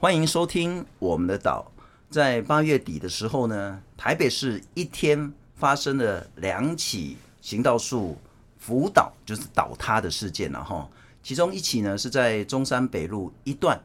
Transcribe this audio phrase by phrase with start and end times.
[0.00, 1.70] 欢迎收听我们的岛。
[2.08, 8.16] 在八月底的时候呢，台北市一天发生了两起行道树
[8.56, 10.88] 辅倒，就是倒塌的事件了哈。
[11.22, 13.78] 其中一起呢是在中山北路一段，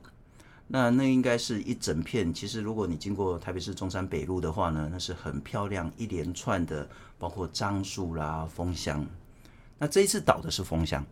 [0.67, 2.33] 那那应该是一整片。
[2.33, 6.87] 其实如果你经过台北市中山北路的话呢，那是很漂亮一连串的，
[7.19, 9.05] 包括樟树啦、枫香。
[9.77, 11.05] 那这一次倒的是枫香。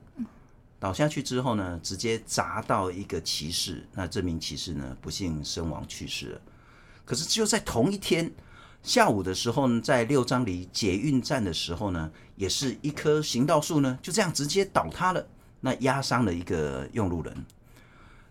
[0.83, 6.41] 倒下去之后呢，直接砸到一个骑士，那这名骑士呢，不幸身亡去世了。
[7.05, 8.29] 可是就在同一天
[8.81, 15.25] 下午的时候呢，在六张犁捷运站的时候呢，也是一棵行道树呢，就这样直接倒塌了，
[15.61, 17.33] 那压伤了一个用路人。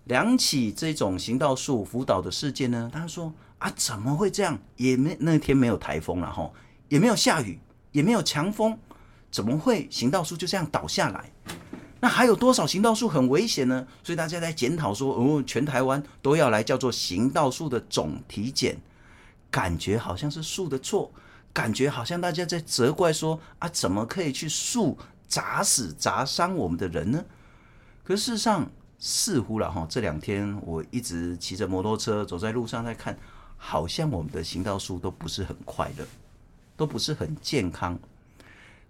[0.05, 4.58] 两起这种行道树辅倒的事件呢，他说啊，怎么会这样？
[4.77, 6.53] 也没那天没有台风了哈，
[6.91, 7.58] 也没有下雨，
[7.92, 8.78] 也没有强风，
[9.30, 11.33] 怎么会行道树就这样倒下来？
[12.03, 13.86] 那还有多少行道树很危险呢？
[14.03, 18.77] 所以大家在检讨说，哦，全台湾都要来叫做行道树的总体检，
[19.53, 21.12] 感觉好像是树的错，
[21.53, 27.25] 感觉好像大家在责怪说啊，怎么可以去树砸死砸伤我们的人呢？
[28.03, 33.17] 可事实上，似乎了哈，这两天我一直骑着摩托车走在路上在看，
[33.56, 36.05] 好像我们的行道树都不是很快乐，
[36.77, 37.97] 都不是很健康。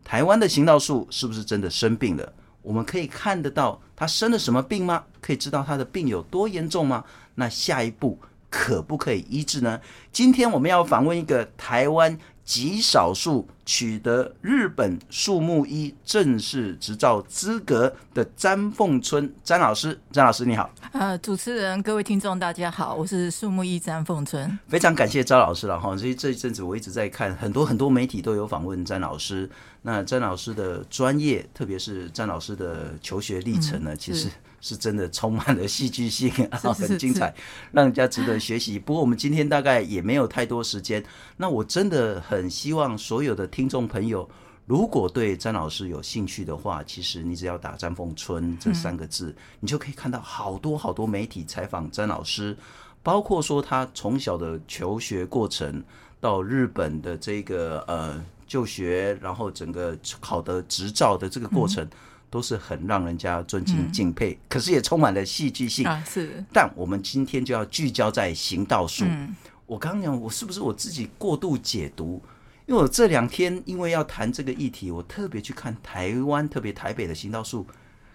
[0.02, 2.32] 台湾的行道树是不是真的生病了？
[2.62, 5.04] 我们可以看得到他生了什么病吗？
[5.20, 7.04] 可以知道他的病有多严重吗？
[7.34, 8.18] 那下一步
[8.48, 9.80] 可不可以医治呢？
[10.12, 19.98] 今天我们要访问一个台湾极少数取得日本树木医正式执照资格的詹凤春詹老师。
[20.10, 24.58] 詹老师你好，呃，主持人各位听众大家好，我是树木医詹凤春。
[24.68, 29.48] 非常感谢詹老师了哈，所以这一阵子我一直在看很多很多媒体都有访问詹老师。
[29.82, 34.28] 那詹老师的专业，特别是詹老师的求学历程呢，嗯、其实
[34.62, 37.34] 是真的充满了戏剧性，啊，很精彩，
[37.72, 38.78] 让人家值得学习。
[38.78, 41.04] 不过我们今天大概也没有太多时间，
[41.36, 44.26] 那我真的很希望所有的听众朋友，
[44.64, 52.56] 如果对詹老师有兴趣的话，其实你只要打“詹凤春”这三个字，你就可以看到好多好多媒体采访詹老师，
[53.02, 55.82] 包括说他从小的求学过程，
[56.20, 58.24] 到日本的这个呃。
[58.44, 61.88] 就学，然后整个考的执照的这个过程，
[62.32, 66.02] 都是很让人家尊敬敬佩，嗯、可是也充满了戏剧性啊。
[66.08, 69.04] 是，但我们今天就要聚焦在行道树。
[69.06, 72.22] 嗯、我刚刚讲，我是不是我自己过度解读？
[72.64, 77.66] 因为我这两天因为要谈这个议题，我特别去看台湾，特别台北的行道树，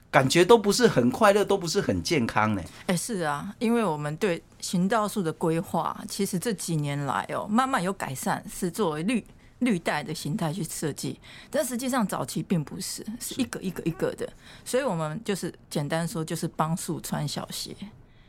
[0.09, 2.61] 感觉都不是很快乐，都不是很健康呢。
[2.88, 9.23] 哎，是啊，因为我们对行道树的规划，其实这几年来哦，慢慢有改善，是作为绿。
[9.59, 11.19] 绿带的形态去设计，
[11.50, 14.31] 但实际上早期并不是，是一个一个一个的，
[14.63, 17.75] 所以我们就是简单说，就是帮树穿小鞋。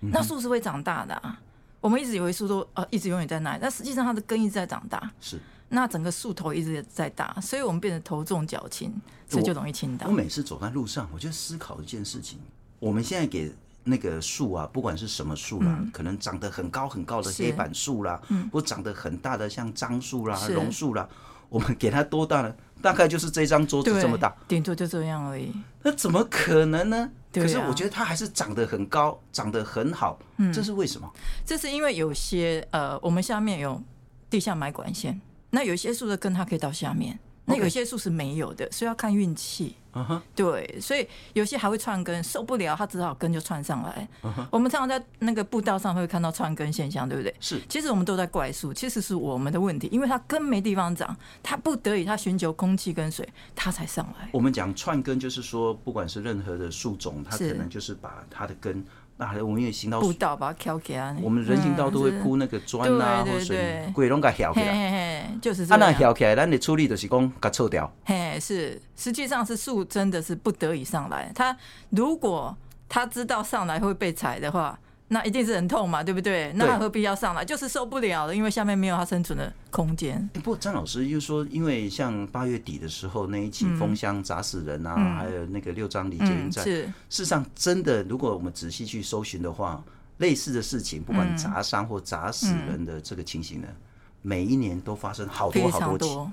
[0.00, 1.41] 那树是会长大的啊，
[1.81, 5.11] 我们一直以为树都呃一直永远在那里，但实际上它的根一直在长大。
[5.21, 5.38] 是，
[5.69, 8.94] 那整个树头一直在大，所以我们变得头重脚轻，
[9.28, 10.06] 所以就容易倾倒。
[10.06, 12.38] 我每次走在路上，我就思考一件事情：
[12.78, 13.53] 我们现在给。
[13.88, 21.09] 那个树啊，不管是什么树啦，嗯、可能长得很高很高的黑板树啦，嗯、或长得很大的像樟树啦、榕树啦，
[21.49, 22.54] 我们给它多大呢？
[22.81, 25.53] 大概就是这张桌子这么大，顶多就这样而已。
[25.82, 27.10] 那怎么可能呢？
[27.32, 30.19] 可是我觉得它还是长得很高，长得很好。
[30.37, 31.12] 嗯，这是为什么？
[31.44, 33.82] 这是因为有些呃，我们下面有
[34.31, 35.20] 地下埋管线，
[35.50, 37.19] 那有些树的根它可以到下面。
[37.47, 39.75] 那有些树是没有的，所以要看运气。
[39.99, 40.21] Uh huh.
[40.35, 44.09] 对，所以有些还会串根，受不了，它只好根就串上来。
[44.23, 44.47] Uh huh.
[44.50, 47.35] 我们常常在那个步道上会看到串根现象，对不对？
[47.41, 47.61] 是。
[47.69, 54.29] 其实我们都在怪树，其实是我们的问题，因为它根没地方长，它不得已，它寻求空气跟水，它才上来。
[54.33, 58.85] 我们讲串根，就是说，不管是任何的树种，它可能就是把它的根。
[59.19, 65.29] 那我们也行道步道把它挑起来，我们人行道都会铺那个砖啊，或水，鬼拢给挑起来。
[65.43, 65.81] 就是这样。
[65.81, 67.93] 那挑起来，咱的处理就是讲给撤掉。
[68.05, 71.56] 嘿，是，实际上是树真的是不得已上来，它
[71.91, 72.56] 如果
[72.88, 74.79] 他知道上来会被踩的话。
[75.08, 76.52] 那一定是很痛嘛，对不对？
[76.55, 77.44] 那他何必要上来？
[77.44, 80.28] 就是受不了了，因为下面没有他生存的空间。
[80.34, 89.82] 不过张老师又说，因为像八月底的时候那一起封箱砸死人啊，嗯、还有那个六张犁捷运站，是事实上真的，如果我们仔细去搜寻的话，
[90.19, 93.76] 类似的事情，不管砸伤或砸死人的这个情形呢，嗯、
[94.20, 96.32] 每一年都发生好多好多起。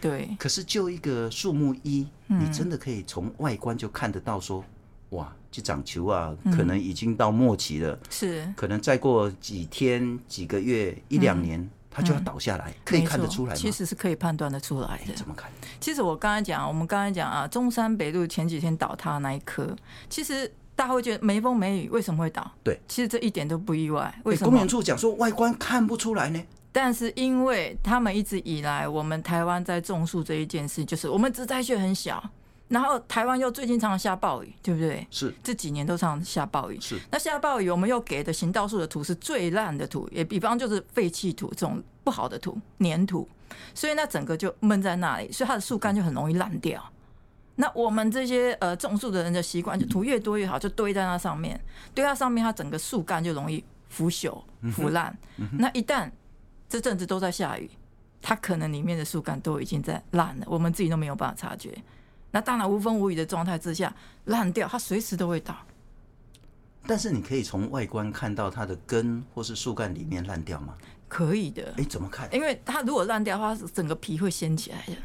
[0.00, 0.36] 对。
[0.38, 4.62] 可是就一个树木一，你真的可以从外观就看得到说。
[5.12, 7.96] 哇，这长球啊，可能已经到末期了。
[8.10, 13.54] 是，可能再过几天、几个月、一两年，它就要倒下来，可以看得出来吗？
[13.54, 15.12] 其实是可以判断得出来的。
[15.14, 15.48] 怎么看？
[15.78, 19.76] 其实我刚才讲，我们刚才讲啊，中山北路前几天倒塌那一棵，
[20.10, 20.50] 其实。
[20.74, 22.50] 大家会觉得没风没雨为什么会倒？
[22.64, 24.12] 对，其实这一点都不意外。
[24.24, 24.50] 为什么？
[24.50, 26.42] 公园处讲说外观看不出来呢？
[26.72, 32.24] 但是因为他们一直以来，我们台湾在种树这一件事，就是我们植栽区很小，
[32.72, 35.06] 然后台湾又最近常常下暴雨，对不对？
[35.10, 36.80] 是这几年都常常下暴雨。
[36.80, 43.28] 是那下暴雨，我们又给的行道树的土是最烂的土，也比方就是废弃土这种不好的土、粘土，
[43.74, 46.82] 所以那整个就闷在那里，所以它的树干就很容易烂掉。
[47.56, 51.60] 那我们这些呃种树的人的习惯，就土越多越好，就堆在那上面，
[51.92, 54.42] 堆在上面，它整个树干就容易腐朽、
[54.72, 55.14] 腐烂。
[55.58, 56.10] 那一旦
[56.70, 57.70] 这阵子都在下雨，
[58.22, 61.76] 它可能里面的树干都已经在烂了，我们自己都没有办法察觉。
[62.32, 63.94] 那当然无风无雨的状态之下
[64.24, 65.54] 烂掉，它随时都会倒。
[66.84, 70.74] 但是你可以从外观看到它的根或是树干里面烂掉吗？
[71.06, 71.62] 可以的。
[71.76, 72.28] 哎、欸，怎么看？
[72.34, 74.96] 因为它如果烂掉的话，整个皮会掀起来的。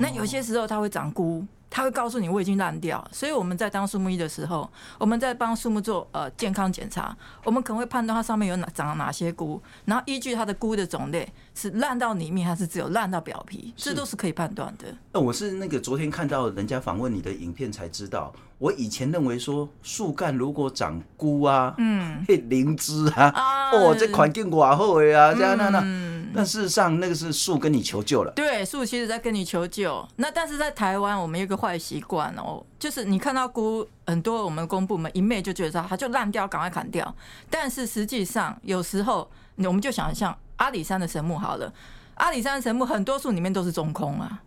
[0.00, 1.46] 那有些时候它会长菇。
[1.70, 14.86] 他会告诉你我已经烂掉，所以我们在当树木医的时候，我们在帮树木做呃健康检查，我们可能会判断它上面有哪长了哪些菇，然后依据它的菇的种类是烂到里面还是只有烂到表皮，这都是可以判断的。
[15.12, 25.80] 呃，我是那个昨天看到人家访问你的影片才知道，我以前认为说树干如果长菇啊，嗯，嘿灵芝啊，啊，哦，这环境寡厚的啊，这样那那。
[25.82, 28.32] 嗯但事实上，那个是树跟你求救了。
[28.34, 30.04] 对，树其实在跟你求救。
[30.16, 37.14] 那但是在台湾，我们有个坏习惯哦，就是你看到菇很多，我们公部门一昧就觉得它就烂掉，赶快砍掉。
[37.48, 41.72] 但是实际上，有时候我们就想象阿里山的神木好了，
[42.14, 44.42] 阿里山的神木很多树里面都是中空啊，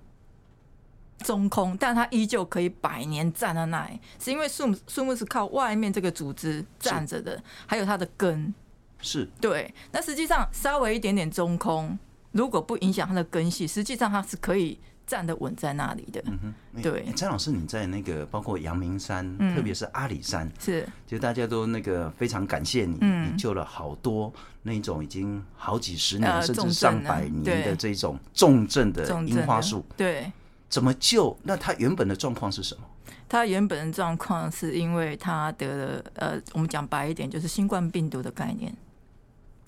[1.19, 8.53] 中空，但它依旧可以百年站在那里，是因为树树木是靠外面这个组织站着的，还有它的根。
[8.99, 11.97] 是对，那实际上稍微一点点中空，
[12.31, 16.21] 如果不影响它的根系，实际上它是可以站得稳在那里的。
[16.25, 17.03] 嗯哼，对。
[17.15, 24.31] 詹老师，你在那个包括阳明山，嗯、特别是阿里山，是，就大家都那个非常感谢你，嗯、你救了好多
[24.61, 29.83] 那种已经好几十年、呃、甚至上百年的这种重症的樱花树。
[29.95, 30.31] 对，
[30.69, 31.35] 怎么救？
[31.43, 32.83] 那它原本的状况是什么？
[33.29, 38.73] 它原本的状况是因为它得了呃，我们讲白一点，就是新冠病毒的概念。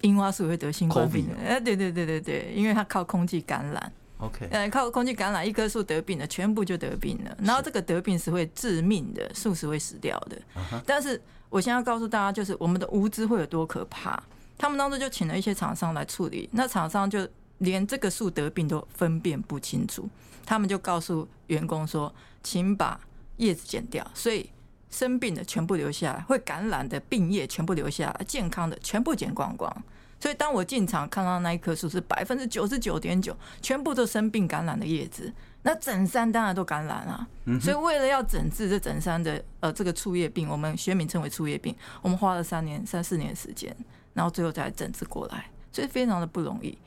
[0.02, 3.92] 樱花树会得新冠病毒，哎，对对对对对，因为它靠空气感染。
[4.20, 7.38] OK，呃，靠空气感染，一棵树得病了，全部就得病了。
[7.42, 10.38] 然后这个得病是会致命的，树是会死掉的。
[10.86, 14.22] 但是我现在要告诉大家，就是我们的无知会有多可怕。
[14.58, 17.28] 他们当时就请了一些厂商来处理，那厂商就
[17.60, 20.10] 连这个树得病都分辨不清楚，
[20.46, 22.14] 他们就告诉员工说，
[22.44, 23.00] 请把
[23.38, 24.06] 叶子剪掉。
[24.14, 24.50] 所以。
[24.90, 29.84] 生病的全部留下来，会感染的病叶全部留下来，健康的全部剪光光。
[30.20, 37.26] 所以当我进场看到那一棵树是百分之九十九点九，全部都生病感染的叶子，那整山当然都感染了。
[37.62, 43.74] 所以为了要整治这整山的呃这个触叶病，我们学名称为触叶病，我们花了三年三四年时间，
[44.14, 46.78] 然后最后才整治过来，所以非常的不容易。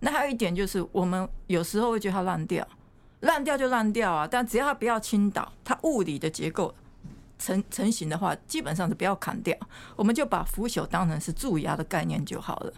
[0.00, 2.66] 那还有一点就是，我们有时候会觉得它烂掉，
[3.20, 6.74] 烂掉就烂掉啊，但只要它不要倾倒，它物理的结构。
[7.38, 9.56] 成成型的话，基本上是不要砍掉，
[9.96, 12.72] 我们就把腐朽当成是蛀牙的概念就好了。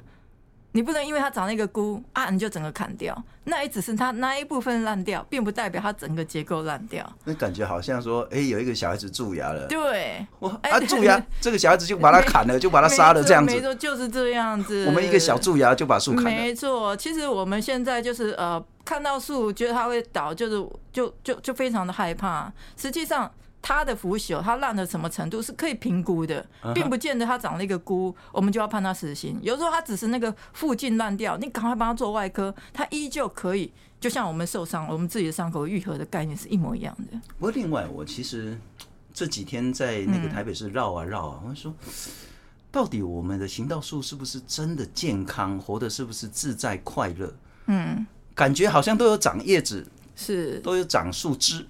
[0.72, 7.04] 你不能因为它长了一个菇啊，你就整个砍掉，那也只是它那一部分烂掉，并不代表它整个结构烂掉。
[7.24, 14.86] 那感觉好像说，哎、欸，有一个小孩子蛀牙了，对，我，啊，蛀牙，这个小孩子就把它砍了， 就把它杀了，这样子，没错，就是这样子。
[14.86, 16.96] 我们一个小蛀牙就把树砍了，没错。
[16.96, 22.52] 其实我们现在就是呃，看到树觉得它会倒，就是就就就非常的害怕。
[22.76, 23.28] 实际上。
[23.62, 29.38] 它的腐朽，它烂到什么程度是可以评估的，并不见得它长了一个菇，我们就要判它死刑。
[29.42, 37.20] 有时候它只是那个附近烂掉，你赶快帮它做外科，它依旧可以，就像我们受伤，我们自己的伤口愈合的概念是一模一样的。
[37.38, 38.58] 不过另外，我其实
[39.12, 41.74] 这几天在那个台北市绕啊绕啊，我说，
[42.70, 47.34] 到底我们的行道树是不是真的健康，活得是不是自在快乐？
[47.66, 49.86] 嗯，感觉好像都有长叶子，
[50.16, 51.66] 是都有长树枝。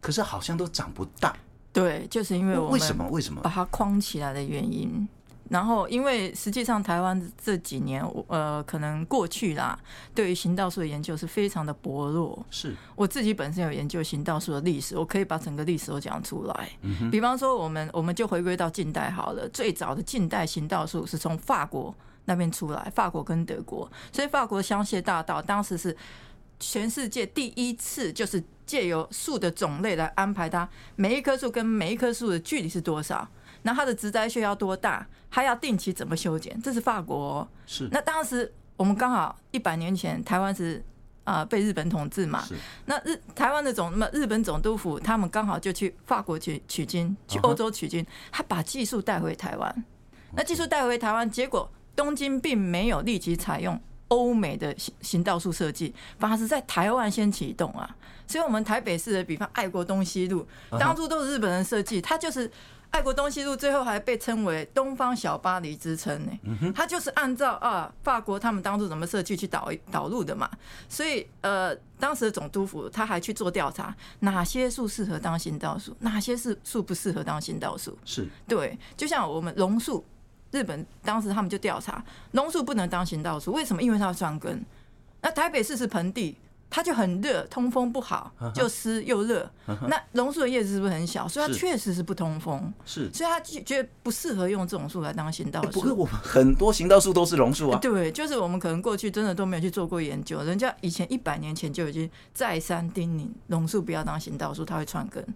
[0.00, 1.36] 可是好像都长不大，
[1.72, 5.08] 对，就是因为我们为什么为什么把它框起来的原因。
[5.50, 9.78] 然后，因为实际上台湾这几年，呃，可能过去啦，
[10.14, 12.44] 对于行道树的研究是非常的薄弱。
[12.50, 16.68] 是我自己本身有研究行道树的历史，我可以把整个历史都讲出来。
[17.10, 21.94] 比方说，我们我们就回归到近代好了，最早的近代行道树是从法国
[22.26, 25.96] 那边出来，法国跟德国，所以法国香榭大道当时是
[26.60, 28.44] 全世界第一次就是。
[28.68, 33.26] 借由树的种类来安排它每一棵树跟每一棵树的距离是多少，
[33.62, 37.48] 那它的植栽穴要多大，它要定期怎么修剪，这是法国哦。
[37.66, 37.88] 是。
[37.90, 40.84] 那当时我们刚好一百年前，台湾是
[41.24, 42.44] 啊、呃、被日本统治嘛。
[42.44, 49.84] 是那日台湾的总那么日本总督府，他们刚好就去法国取取经，去欧洲取经，他把技术带回台湾。
[50.32, 57.96] 那技术带回台湾，结果东京并没有立即采用欧美的行行道树设计，反而是在台湾先启动啊。
[58.28, 60.46] 所以，我们台北市的比方爱国东西路，
[60.78, 62.48] 当初都是日本人设计，它就是
[62.90, 66.72] 爱国东西路，最后还被称为东方小巴黎之称呢。
[66.74, 70.48] 它就是按照啊法国他们当初怎么设计去导导入的嘛。
[70.88, 77.98] 所以，呃，当时的总督府他还去做调查，哪些树适合当行道树，哪些是树不适合当行道树。
[78.04, 80.04] 是对，就像我们榕树，
[80.50, 83.82] 日本当时他们就调查榕树不能当行道树，为什么？
[83.82, 84.62] 因为它要串根。
[85.22, 86.36] 那台北市是盆地。
[86.70, 89.50] 它就很热，通风不好，就湿又热。
[89.88, 91.26] 那榕树的叶子是不是很小？
[91.26, 92.72] 所以它确实是不通风。
[92.84, 95.80] 是，所以他觉得不适合用这种树来当行道树。
[95.80, 97.78] 不过我们很多行道树都是榕树啊。
[97.78, 105.26] 对，就是我们可能过去真的都没有去做过研究，人家以前一百年前就已经再三叮咛榕树不要当行道树，它会串根，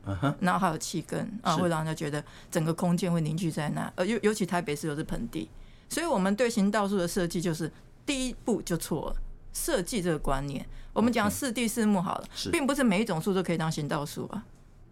[0.41, 3.91] 然后还有气根啊，会让人家觉得整个空间会凝聚在那。
[3.97, 5.49] 呃，尤尤其台北市又是盆地，
[5.89, 7.71] 所以我们对行道树的设计就是
[8.05, 9.17] 第一步就错了。
[9.52, 14.44] 设计这个观念，我们讲四地四木好了并不是每一种树都可以当行道树啊，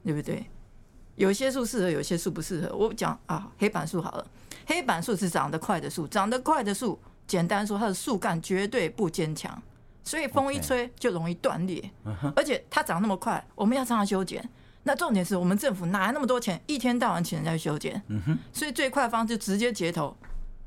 [0.05, 0.45] 对不对？
[1.17, 2.75] 有些树适合，有些树不适合。
[2.75, 4.27] 我讲啊，黑板树好了，
[4.67, 9.63] 黑板树是长得快的树，长得快的树，简单说，它的树干绝对不坚强，
[10.03, 11.91] 所以风一吹就容易断裂。
[12.35, 14.49] 而且它长那么快，我们要让它修剪，
[14.85, 18.03] 那重点是我们政府哪来那么多钱，一天到晚请人家去修剪？
[18.53, 20.17] 所以最快的方式就直接截头。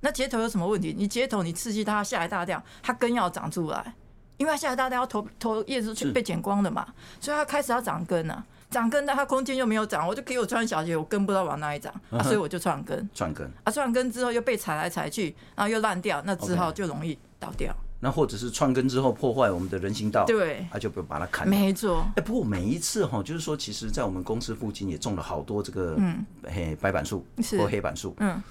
[0.03, 0.93] 那截头有什么问题？
[0.95, 3.95] 你截头，你刺激它下一大掉，它根要长出来，
[4.35, 6.85] 因为它下一大掉，头头叶子被剪光了嘛，
[7.21, 17.71] 所以它开始要长根啊，长根，但它空间又没有长，我就给我穿小鞋，我根不知道往哪里长啊，所以我就串根，串根啊，串根之后又被踩来踩去，然后又烂掉，那只好就容易倒掉。
[17.71, 17.75] Okay.
[18.01, 21.47] 那或者是串根之后破坏我们的人行道，对，他就不把它砍。
[21.47, 22.05] 没错。
[22.17, 27.25] 哎，不过每一次哈，就是说，其实，在我们公司附近也种了好多这个嗯，黑白板树
[27.57, 28.43] 或黑板树，嗯。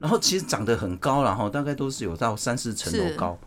[0.00, 3.38] 然后其实长得很高，然后大概都是有到三四层楼高。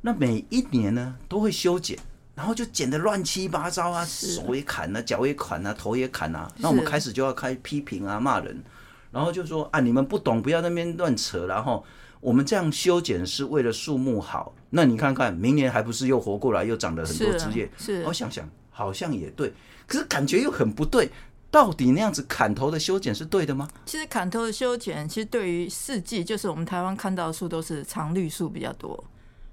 [0.00, 1.96] 那每一年呢都会修剪，
[2.34, 6.50] 然后就剪得乱七八糟啊，手也砍啊，脚也砍啊，头也砍啊。
[6.56, 8.64] 那我们开始就要开批评啊，骂人，
[9.10, 11.46] 然后就说啊，你们不懂，不要那边乱扯。
[11.46, 11.84] 然后
[12.20, 14.54] 我们这样修剪是为了树木好。
[14.70, 17.70] 那你看看，明年还不是又活过来，又长了很多枝叶？
[17.76, 18.02] 是。
[18.04, 19.52] 我想想，好像也对，
[19.86, 21.10] 可是感觉又很不对。
[21.52, 23.68] 到底那样子砍头的修剪是对的吗？
[23.84, 29.04] 其实砍头的修剪，其实对于四季，就是我们台湾看到的树都是常绿树比较多，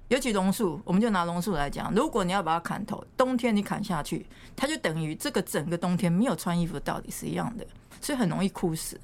[0.08, 4.24] 尤其榕树，我们就拿榕树来讲，如果你要把它砍头，冬天你砍下去，
[4.56, 7.66] 它就等于这个整个冬天没有穿衣服的道理是一样的，
[8.00, 8.98] 所以很容易枯死。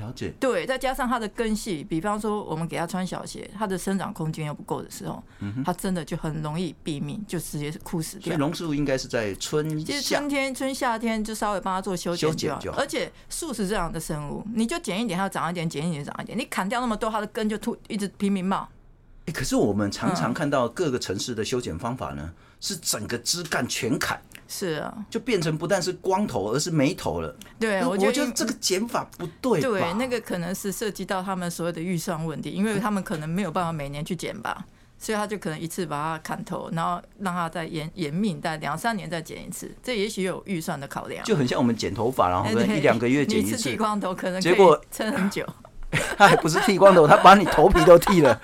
[0.00, 8.24] 了解，对，再加上它的根系，比方说我们给它穿小鞋，它的生长空间又不够的时候，嗯，它真的就很容易毙命，就直接是枯死掉。
[8.24, 12.78] 所以榕树应该是在春夏，其实春天、春夏天就稍微帮它做修剪就好。
[12.78, 16.36] 而且树是这样的生物，你就剪一点，它长一点；剪一点，长一点。
[16.36, 18.68] 你砍掉那么多，它的根就突一直拼命冒。
[19.26, 24.20] 欸，可是我们常常看到各个城市的修剪方法呢，是整个枝干全砍。
[24.52, 27.32] 是啊，就变成不但是光头，而是没头了。
[27.60, 29.60] 对，我觉得这个减法不对。
[29.60, 34.64] 对，那个可能是涉及到他们所有的预算问题，因为他们可能没有办法每年去剪吧，
[34.98, 39.70] 所以他就可能一次把它砍头，然后让它再延延命，再两三年再剪一次。
[39.84, 43.56] 这也许有预算的考量，就很像我们剪头发，然后可能一两个月剪一次。
[43.56, 45.46] 剃光头可能结果撑很久。
[46.16, 48.40] 他 还不是剃光头，他把你头皮都剃了。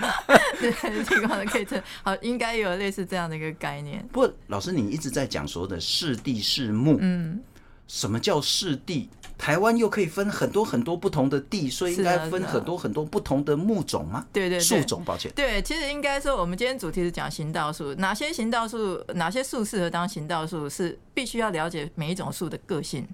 [0.61, 1.81] 对，剃光头可以撑。
[2.03, 4.07] 好，应该有类似这样的一个概念。
[4.13, 7.41] 不过，老师你一直在讲说的四地四木，嗯，
[7.87, 9.09] 什么叫四地？
[9.39, 14.27] 台湾又可以分很多很多不同的地，所以应该分很多很多不同的木种吗？
[14.33, 15.31] 对对，树种，抱歉。
[15.37, 23.07] 对，其实应该说，我们今天主题是讲行道树，哪些行道树，哪些树适合当行道树，是必须要了解每一种树的个性。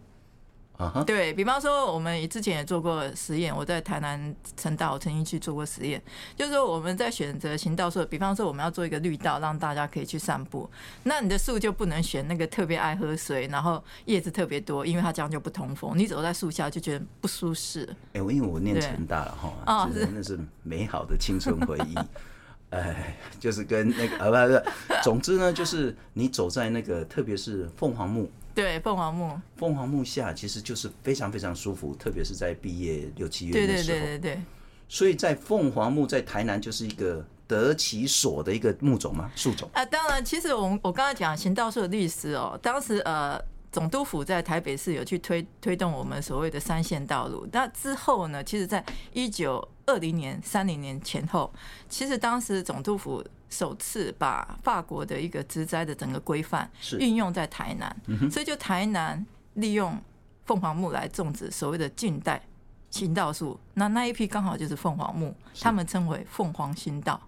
[1.06, 3.54] 对，比方说，我们之前也做过实验。
[3.54, 6.02] 我在台南成大，我曾经去做过实验，
[6.36, 10.68] 就是说我们在选择行道树，比方说我们要做一个绿道，让大家可以去散步，
[11.02, 15.96] 那你的树就不能选那个特别爱喝水，然后叶子特别多，因为它这样就不通风。
[15.96, 17.88] 你走在树下就觉得不舒适。
[18.14, 21.94] 哎，因为我念成大了哈，啊，真的是美好的青春回忆。
[22.70, 24.64] 哎，就是跟那个呃，不是，
[25.02, 28.30] 总之呢，就是你走在那个，特别是凤凰木。
[28.54, 33.98] 对，凤凰木，凤凰木下其实就是非常非常舒服，特别是在毕业六七月的时候。
[33.98, 34.42] 对对对对对。
[34.88, 39.30] 所以在凤凰木在台南就是一个得其所的一个木种吗？
[39.34, 39.68] 树种？
[39.72, 43.40] 啊，当然，其实我们我刚才讲行道树的律师哦，当时呃
[43.72, 51.50] 总督府在台北市有去推推动我们所谓的三线道路，那之后呢，其实在一九二零年、三零年前后，
[51.88, 59.24] 其实当时总督府首次把法国的一个植栽的整个规范运用在台南，嗯、所以就台南
[59.54, 59.98] 利用
[60.44, 62.42] 凤凰木来种植所谓的近代
[62.90, 67.18] 行道树，那那一批刚好就是凤凰木，他们称为凤凰新道。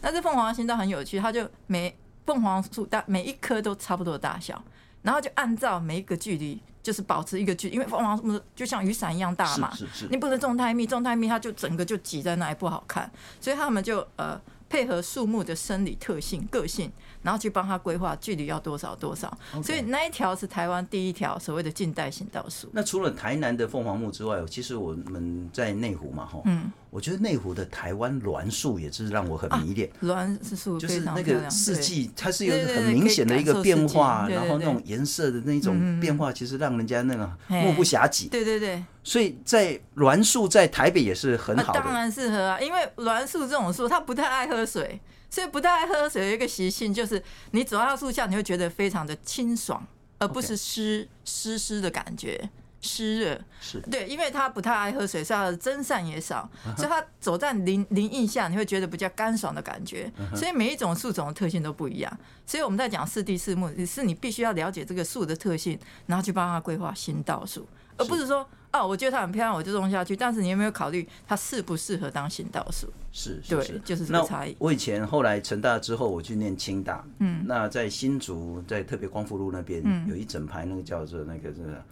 [0.00, 1.94] 那这凤凰新道很有趣，它就每
[2.24, 4.62] 凤凰树大每一棵都差不多大小，
[5.02, 6.60] 然后就按照每一个距离。
[6.82, 9.72] 就是保持一个距离，因为凤凰木就像雨伞一样大嘛，
[10.10, 13.08] 你不能种太密，种太密它就整个就挤在那里不好看，
[13.40, 14.36] 所以他们就呃
[14.68, 16.90] 配合树木的生理特性、个性，
[17.22, 22.68] 然后去帮他规划距离要多少多少.所以那一条是台湾第一条所谓的近代行道树。
[22.72, 26.70] 那除了台南的凤凰木之外，其实我们在内湖嘛，哈，嗯。
[26.90, 29.90] 我觉得内湖的台湾栾树也是让我很迷恋。
[30.00, 38.28] 栾树就是那个四季，它是有很明显的一个变化，然后那种颜色的那种变化，其实让人家那个目不暇给。
[38.28, 38.84] 对对对。
[39.02, 41.80] 所以在栾树在台北也是很好的。
[41.80, 45.00] 当然适合啊，因为栾树这种树它不太爱喝水，
[45.32, 47.20] 所以不太爱喝水有一个习性，就是
[47.52, 49.82] 你走到树下，你会觉得非常的清爽，
[50.18, 52.50] 而不是湿湿湿的感觉。
[52.82, 53.40] 湿热。
[53.58, 53.80] 是。
[53.90, 56.46] 对，因为他不太爱喝水，所以他的蒸散也少，
[56.76, 60.12] 所以他走在林林荫下，你会觉得比较干爽的感觉。
[60.36, 70.16] 所以每一种树种的特性都不一样，所以我们在讲四地四木，是你必须要了解这个树的特性，然后去帮他规划行道树，而不是说哦，我觉得它很漂亮，我就种下去。
[70.16, 72.86] 但是你有没有考虑它适不适合当行道树？
[73.12, 74.56] 是，是，是，对，就是这个差异。
[74.58, 81.84] 我以前后来成大之后，我去念清大，嗯，那在新竹，在特别光复路那边，嗯，有一整排那个叫做那个这个。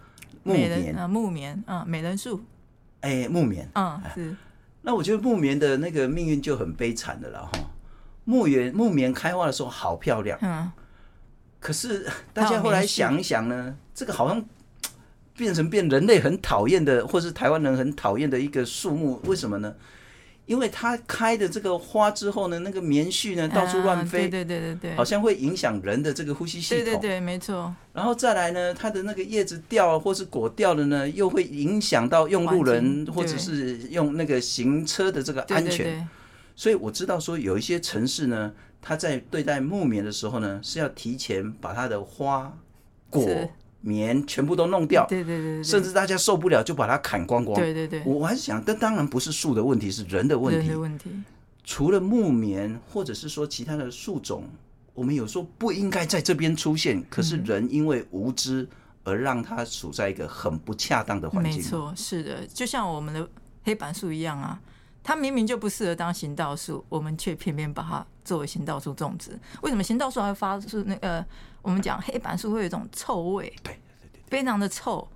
[0.43, 2.41] 木棉啊，木棉啊，美人树。
[3.01, 4.35] 哎，木棉，嗯，是。
[4.81, 7.51] 那我觉得木棉的那个命运就很悲惨的了哈。
[8.23, 10.71] 木棉木棉开花的时候好漂亮，嗯。
[11.59, 14.43] 可是大家后来想一想呢，这个好像
[15.35, 19.73] 变成变人类很讨厌的，或是台湾人很讨厌的一个树木，为什么呢？
[20.47, 26.83] 因为它开的这个花之后呢，那个棉絮呢到处乱飞，对对对对，好像会影响人的这个呼吸系统。
[26.83, 27.73] 对对对，没错。
[27.93, 36.05] 然后再来呢，它的那个叶子掉或是果掉了呢，又会影响到用路人或者是用那个行车的这个安全。
[36.55, 42.57] 所以我知道说有一些城市呢，它在对待木棉的时候呢，是要提前把它的花
[43.09, 43.25] 果。
[43.81, 47.59] 棉全部都弄掉，对对对，甚至大家受不了就把它砍光光。
[47.59, 50.67] 对对对，我还是想，但当然不是树的问题，是人的问题。
[50.67, 51.09] 人的问题。
[51.63, 54.43] 除了木棉，或者是说其他的树种，
[54.93, 58.67] 我们有说不应该在这边出现，可是人因为无知
[59.03, 61.55] 而让它处在一个很不恰当的环境。
[61.55, 63.27] 没错，是的，就像我们的
[63.63, 64.59] 黑板树一样啊，
[65.03, 69.39] 它明明就不适合当行道树，我们却偏偏把它作为行道树种植。
[69.61, 71.25] 为什么行道树还会发出那个？
[71.63, 75.07] 我们讲黑板树会有一种臭味，对对对，非常的臭。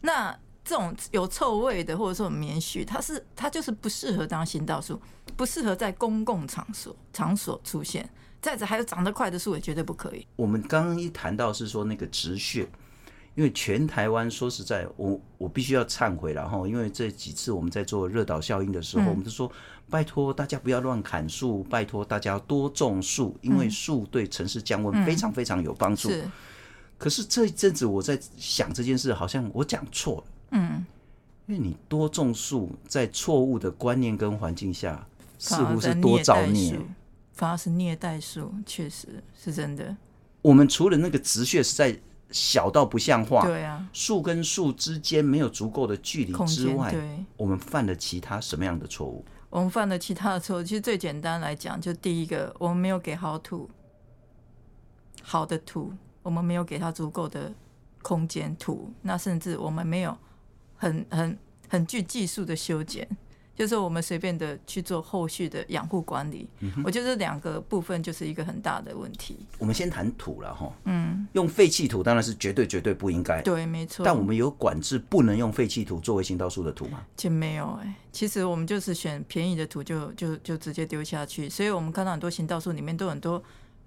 [0.00, 5.00] 那这种有臭味的，或者说棉絮，它是它就是不适合当行道树，
[5.36, 8.10] 不适合在公共场所场所出现。
[8.40, 10.26] 再者，还有长得快的树也绝对不可以。
[10.34, 12.68] 我们刚刚一谈到是说那个植穴，
[13.36, 19.48] 因为全台湾说实在，我我必须要忏悔了哈，因为这几次我们在做热岛效应的时候，嗯、我们就说。
[19.92, 26.10] 拜托大家不要乱砍树，拜托大家多种树，因为树对城市降温非常非常有帮助。
[26.96, 30.24] 可是这一阵子我在想这件事，好像我讲错了。
[30.52, 30.86] 嗯，
[31.46, 35.06] 因为你多种树，在错误的观念跟环境下，
[35.38, 36.80] 似乎是多造孽。
[37.34, 39.94] 反而是虐待树，确实是真的。
[40.40, 42.00] 我们除了那个植穴实在
[42.30, 46.94] 小到不像话，对啊，树跟树之间没有足够的距离之外，
[47.36, 49.22] 我们犯了其他什么样的错误？
[49.52, 53.68] 我们犯了其他的错， 其实最简单来讲，就第一个，我们没有给好土，
[55.22, 57.52] 好的土，我们没有给他足够的
[58.00, 60.16] 空间土，那甚至我们没有
[60.76, 61.38] 很很
[61.68, 63.06] 很具技术的修剪。
[63.62, 69.36] 就是我们随便的去做后续的养护管理，嗯，我觉得这两个部分就是一个很大的问题。
[69.56, 74.04] 我们先谈土了哈，嗯，用废弃土当然是绝对绝对不应该，对，没错。
[74.04, 77.04] 但我们有管制不能用废弃土作为行道树的土吗？
[77.16, 83.40] 其实没有哎、欸，其实我们就是选便宜的土就就就直接丢下去，所以我们看到很多行道树里面都很多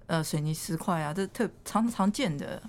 [0.06, 2.62] 呃水泥石块啊，这特常常见的，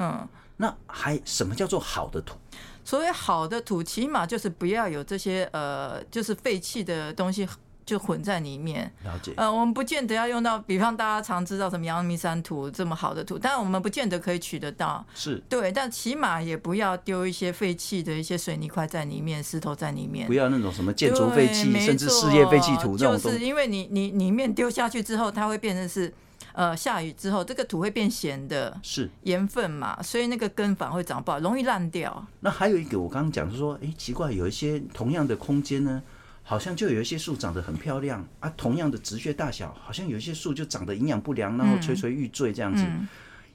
[0.00, 0.28] 嗯。
[0.58, 2.36] 那还什么叫做好的土？
[2.84, 7.46] 所谓好的土，起码就是不要有这些呃，就是废弃的东西
[7.84, 8.90] 就混在里面。
[9.04, 9.32] 了解。
[9.36, 15.04] 呃，我们不见得要用到，比方大家常知道什么阳明山土这么好的土，但我们不见得可以取得到。
[15.14, 15.40] 是。
[15.48, 20.26] 对，但起码也不要丢一些废弃的一些水泥块在里面，石头在里面。
[20.26, 23.22] 不要那种什么建筑废弃，甚至事业废弃土这种东西。
[23.24, 26.12] 就是因为你你里面丢下去之后，它会变成是。
[26.58, 32.26] 呃，下雨之后，这个土会变咸的，是盐分嘛，所以那个根反而会长不好，容易烂掉。
[32.40, 36.02] 那还有一个，我刚刚讲是说，哎，奇怪，有一些同样的空间呢，
[36.42, 42.82] 好像就有一些树长得很漂亮啊，同样的直穴大小，好像有一些树就长得营养不良，然后垂垂欲坠这样子。
[42.82, 43.08] 嗯嗯、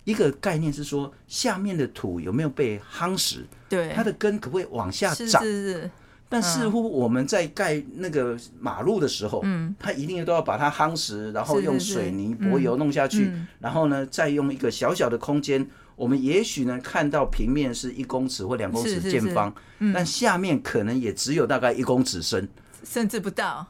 [0.06, 3.46] 一个概念是说，下面的土有没有被夯实？
[3.68, 5.44] 对，它的根可不可以往下长？
[5.44, 5.92] 是是是。
[6.34, 15.69] 但似乎我们在盖那个马路的时候，嗯，它一定都要把它夯实，然后用水泥、柏油弄下去，然后呢，再用一个小小的空间。
[15.96, 19.54] 我们也许呢看到平面是一公尺或两公尺见方，
[19.93, 22.50] 但下面可能也只有大概一公尺深。
[22.84, 23.67] 甚至不到，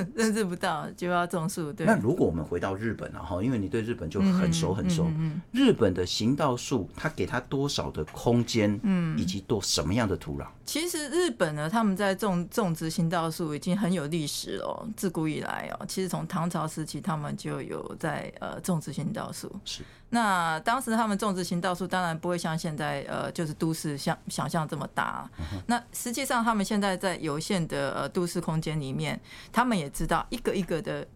[0.16, 1.72] 甚至不到就要种树。
[1.72, 1.86] 对。
[1.86, 5.06] 那如果我们回到日本然后，因为你对日本就很熟很熟。
[5.16, 8.78] 嗯日本的行道树，它给它多少的空间？
[8.82, 10.46] 嗯，以及多什么样的土壤？
[10.64, 14.88] 其实日本呢，他们在种种植行道树已经很有历史了。
[14.96, 19.50] 自古以来哦，其实从唐朝时期，他们就有在呃种植行道树。
[19.64, 19.82] 是。
[20.14, 25.28] 那当时他们种植行道树，当然不会像现在呃，就是都市像想象这么大。
[25.38, 29.18] 嗯、那实际上，他们现在在有限的呃都市空间里面，
[29.50, 31.06] 他们也知道一个一个的。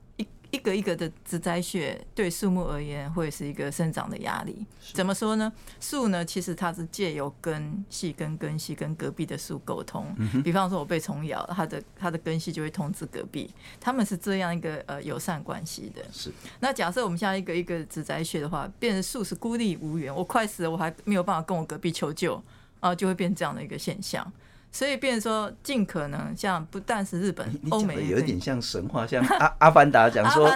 [0.50, 4.64] 一个一个的植栽穴对树木而言会是一个生长的压力。
[4.92, 5.52] 怎么说呢？
[5.80, 10.06] 树呢，其实它是借由根系跟根系跟隔壁的树沟通。
[10.42, 16.02] 比方说，我被虫咬，它的它的根系就会通知隔壁，他们是这样一个呃友善关系的。
[16.12, 16.32] 是。
[16.60, 22.42] 那假设我们现在一个一个植栽穴的话，变成树是孤立无援，我快死了，我还没有办法跟我隔壁求救
[22.80, 24.32] 啊，就会变这样的一个现象。
[24.76, 30.50] 所以，变成说，尽可能像不但是日本、欧美，有点像神话，像阿 阿凡达讲说，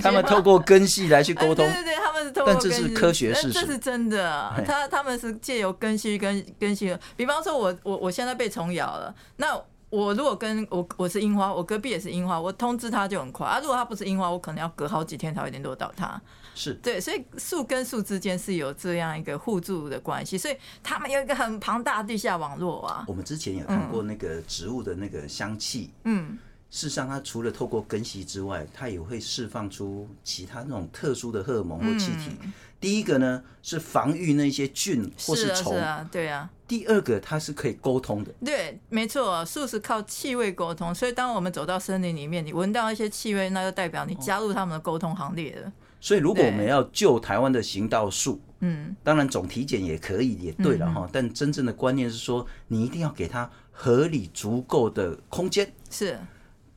[0.00, 4.50] 他们透过根系来去沟通，对对对，他们是透过，但这是科学事实，这是真的。
[4.66, 9.60] 他他们是借由根系跟根系，比方说我我我现在被虫咬了，那。
[9.90, 13.58] 我如果跟我我是樱花，我隔壁也是樱花，我通知他就很快啊。
[13.58, 16.20] 如果他不是樱花，我可能要隔好几天才会联络到他。
[16.58, 23.04] 是对，所以树跟树之间是有这样一个互助的关系，所以他们有一个很庞大的地下网络啊。
[23.06, 26.36] 我们之前有看过那个植物的那个香气，嗯，
[26.70, 32.32] 事实上它除了透过根系之外，它也会释放出其他那种特殊的荷尔蒙或气体。
[32.42, 36.48] 嗯第一个呢是防御那些菌或是虫，是啊，对啊。
[36.68, 45.72] 第二个它是可以沟通的，对，没错，树是靠气味沟通，所以当我们走到森林里面，你闻到一些气味，那就代表你加入他们的沟通行列了。
[46.00, 51.02] 所以如果我们要救台湾的行道树，嗯，当然总体检也可以，也对了哈。
[51.04, 55.72] 嗯、但真正的观念是说，你一定要给它合理足够的空间。
[55.90, 56.18] 是。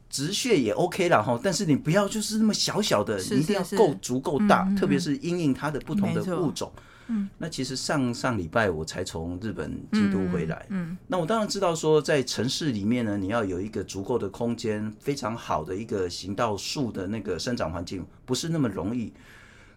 [0.09, 6.69] 直穴也 OK 了哈，但是你不要就是那么小小的，是是是，你一定要够足够大，嗯嗯嗯，特别是因应它的不同的物种。
[7.11, 19.11] 嗯，那其实上上礼拜我才从日本京都回来，嗯，嗯，那我当然知道说在城市里面呢，你要有一个足够的空间，非常好的一个行道树的那个生长环境，不是那么容易。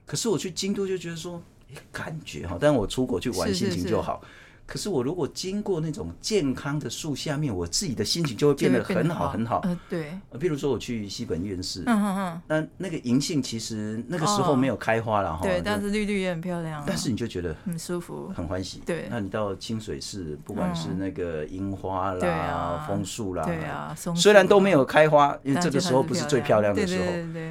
[0.06, 1.42] 可是我去京都就觉得说，
[1.74, 4.20] 欸、感觉哈，但我出国去玩心情就好。
[4.22, 9.60] 是是是可是我如果经过那种健康的树下面，我自己的心情就会变得很好很好。
[9.64, 10.18] 呃，对。
[10.40, 15.42] 比如说我去西本院士，嗯嗯嗯，那那个银杏其实那个时候没有开花了哈。
[15.42, 16.82] 对，但是绿绿也很漂亮。
[16.86, 18.82] 但是你就觉得很舒服，很欢喜。
[18.86, 19.06] 对。
[19.10, 27.04] 那你到清水寺，不管是那个樱花啦、枫树啦，对啊，虽然都没有开花，因为这个时候不是最漂亮的时候，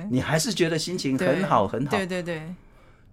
[0.10, 1.92] 你还是觉得心情很好很好。
[1.92, 2.42] 对对对。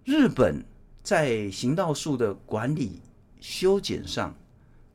[0.05, 0.65] 日本
[1.03, 2.99] 在行道树的管理
[3.41, 4.33] 修剪上。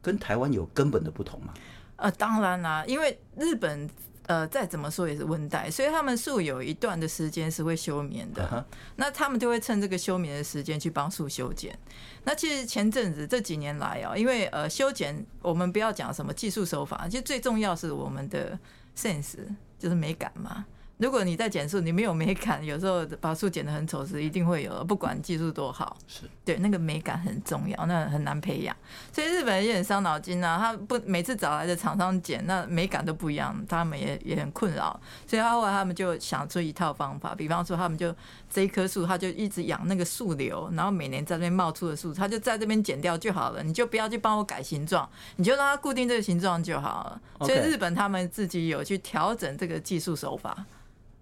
[0.03, 1.53] 跟台湾有根本的不同吗？
[1.97, 3.91] 呃，当然啦，因为日本
[4.27, 8.47] 呃再怎么说也是温带，所以他们树有一段的时间是会休眠的。
[8.47, 8.65] Uh huh.
[8.95, 11.77] 那他们就会趁这个休眠的时间去帮树修剪。
[12.23, 18.57] 那其实前阵子这几年来啊，因为呃修剪，我们不要讲什么技术手法，其实最重要是我们的
[18.97, 19.39] sense，
[19.77, 20.65] 就是美感嘛。
[20.99, 28.75] 如果你在剪树，你没有美感， 有时候把树剪得很丑是一定会有，不管技术多好，是对那个美感很重要，那很难培养。
[29.13, 34.99] 所以日本人也很伤脑筋啊，他不每次找来的厂商剪，那美感都不一样，他们也也很困扰。
[35.27, 38.15] 所以后来他们就想出一套方法，比方说他们就
[38.49, 45.07] 这一棵树，他就一直养那个树瘤，然后每年在那边冒出的树，他就在这边剪掉就好了，你就不要去帮我改形状，
[45.37, 47.21] 你就让它固定这个形状就好了。
[47.47, 50.65] 所以日本他们自己有去调整这个技术手法。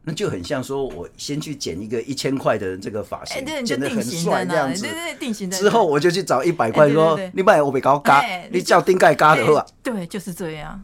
[0.07, 4.83] 那就很像说，我先去剪一个一千块的这个发型，欸、剪得很帅这样子。
[4.83, 5.57] 对对对，定型的。
[5.57, 9.65] 之后我就去找一百块，说你买我别搞嘎，你叫丁盖嘎的话。
[9.83, 10.83] 对，就是这样。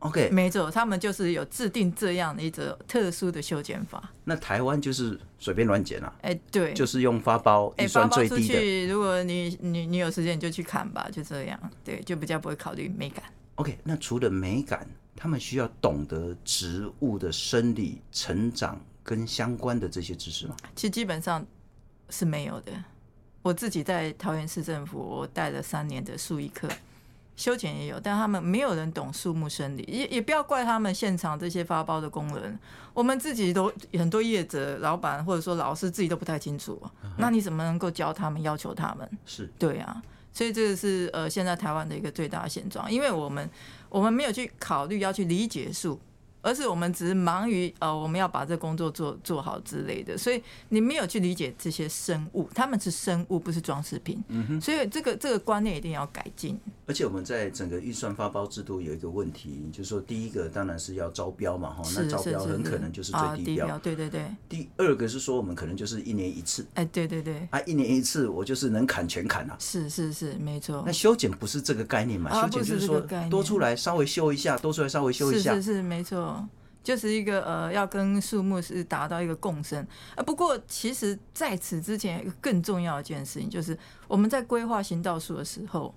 [0.00, 4.12] OK，没错，他们就是有制定这样的一种特殊的修剪法。
[4.24, 6.12] 那台湾就是随便乱剪啊？
[6.20, 11.58] 哎、欸，对，就是用发包预算最低去，如果你你你有时间你就去砍吧，就这样。
[11.82, 13.24] 对，就比较不会考虑美感。
[13.56, 14.86] OK，那除了美感。
[15.20, 20.56] 他们需要懂得植物的生理成长跟相关的这些知识吗？
[20.76, 21.44] 其实基本上
[22.08, 22.72] 是没有的。
[23.42, 26.68] 我自己在桃园市政府，我带了三年的树艺课，
[27.34, 32.56] 修剪也有，但他们没有人懂树木生理，也也不要怪他们现场这些发包的工人，
[32.94, 36.80] 我们自己都很多业者、老板或者说老师自己都不太清楚，
[37.16, 39.08] 那你怎么能够教他们、要求他们？
[39.24, 40.00] 是对啊，
[40.38, 43.50] 所以这个是呃现在台湾的一个最大的现状，因为我们
[43.88, 45.98] 我们没有去考虑要去理解树。
[46.40, 54.22] 而是我们只是忙于呃，我们要把这工作做做好之类的，所以你没有去理解这些生物，他们是生物，不是装饰品。
[54.28, 56.58] 嗯哼，所以这个这个观念一定要改进。
[56.86, 63.78] 而且我们在整个预算发包制度有一个问题，就是说第一个当然是要招标嘛，哈，那招标很可能就是最低标。
[63.78, 64.24] 对对对。
[64.48, 66.66] 第二个是说我们可能就是一年一次。
[66.74, 67.46] 哎，对对对。
[67.50, 69.56] 啊，一年一次，我就是能砍全砍啊。
[69.58, 70.82] 是是是，没错。
[70.86, 72.30] 那修剪不是这个概念嘛？
[72.40, 75.54] 修剪就是说多出来稍微修一下，多出来稍微修一下。
[75.54, 76.27] 是是是，没错。
[76.82, 79.86] 就是一个呃，要跟树木是达到一个共生。
[80.16, 85.94] 呃，不过其实在此之前，一个更重要的一件事情，就是我们在规划行道树的时候，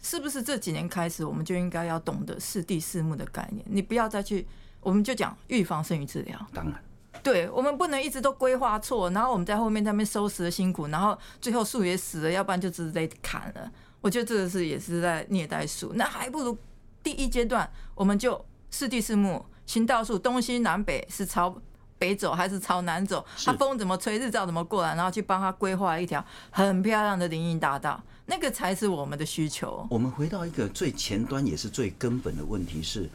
[0.00, 3.62] 是不是这几年开始，我们就应该要懂得四地四木的概念？
[3.68, 4.46] 你不要再去，
[4.80, 6.38] 我们就讲预防胜于治疗。
[6.54, 6.82] 当然，
[7.22, 13.70] 对，我们不能一直都规划错，然后我们在后面在那边收拾的辛苦，然后最后树也死了，要不然就直接砍了。
[14.00, 15.92] 我觉得这个是也是在虐待树。
[15.94, 16.56] 那还不如
[17.02, 19.44] 第一阶段，我们就四地四木。
[19.72, 21.56] 行道树东西南北是朝
[21.98, 23.24] 北走还是朝南走？
[23.42, 29.86] 它风怎么吹，日照怎么过来，然后去帮他规划一条很漂亮的林荫大道，那个才是我们的需求。
[29.88, 33.08] 我们回到一个最前端也是最根本的问题是：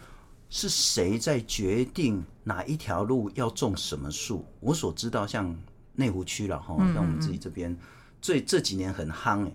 [0.49, 4.43] 是谁在决定哪一条路要种什么树？
[4.59, 5.55] 我所知道，像
[5.93, 7.77] 内湖区了哈，像我们自己这边，
[8.19, 9.51] 最这几年很夯哎。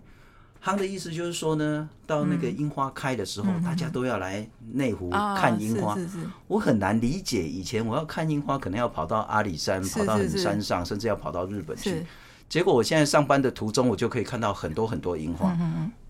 [0.64, 5.98] 夯的意思就是说呢，到那个樱花开的时候，大家都要来内湖看樱花。
[6.46, 12.06] 我很难理解，以前我要看樱花，可能要跑到阿里山，跑到很山上，甚至要跑到日本去。
[12.48, 15.56] 结果我现在上班的途中，我就可以看到很多很多樱花。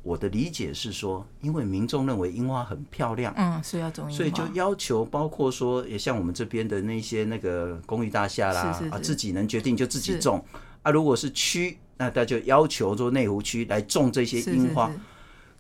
[0.03, 10.45] 我的理解是说，因为民众认为樱花很漂亮，嗯，所以要种樱花，所以就要求，包括说，也像我们这边的那些那个公寓大厦啦，啊，自己能决定就自己种。
[10.83, 11.79] 啊，如果是区。
[12.03, 14.91] 那他就要求说内湖区来种这些樱花，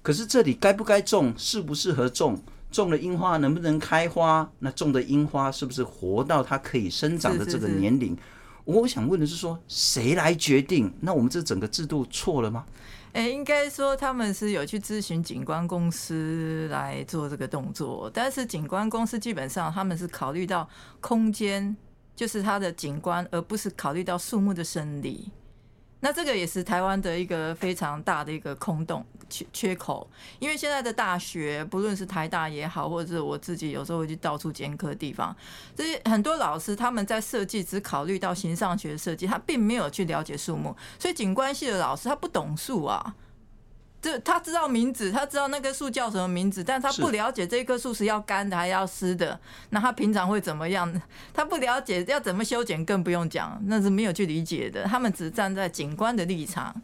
[0.03, 4.51] 可是这里该不该种，适不适合种，种的樱花能不能开花？
[4.59, 8.19] 那种的樱花是不是活到它可以生长的这个年龄？
[8.65, 10.93] 我想问的是说，谁来决定？
[11.01, 12.65] 那我们这整个制度错了吗？
[13.13, 20.69] 哎，应该说他们是有去咨询景观公司来做这个动作，但是景观公司基本上他们是考虑到
[21.01, 21.77] 空间，
[22.17, 25.31] 就是它的景观，而不是考虑到树木的生理。
[26.05, 30.11] 那这个也是台湾的一个非常大的一个空洞缺缺口，
[30.41, 35.35] 因为现在的大学，不论是台大也好，或者是我自己有时候会去到处兼课地方，
[35.77, 43.15] 这些很多老师他们在设计只考虑到形上学设计，他并没有去了解树木，所以景观系的老师他不懂树啊。
[44.03, 49.39] 这他知道名字，他知道那棵树叫什么名字，但他不了解这棵树是要干的还要湿的。
[49.71, 50.93] 那他平常会怎么样？
[51.33, 54.83] 他不了解要怎么修剪，更不用讲，那是没有去理解的。
[54.83, 56.75] 他们只站在景观的立场，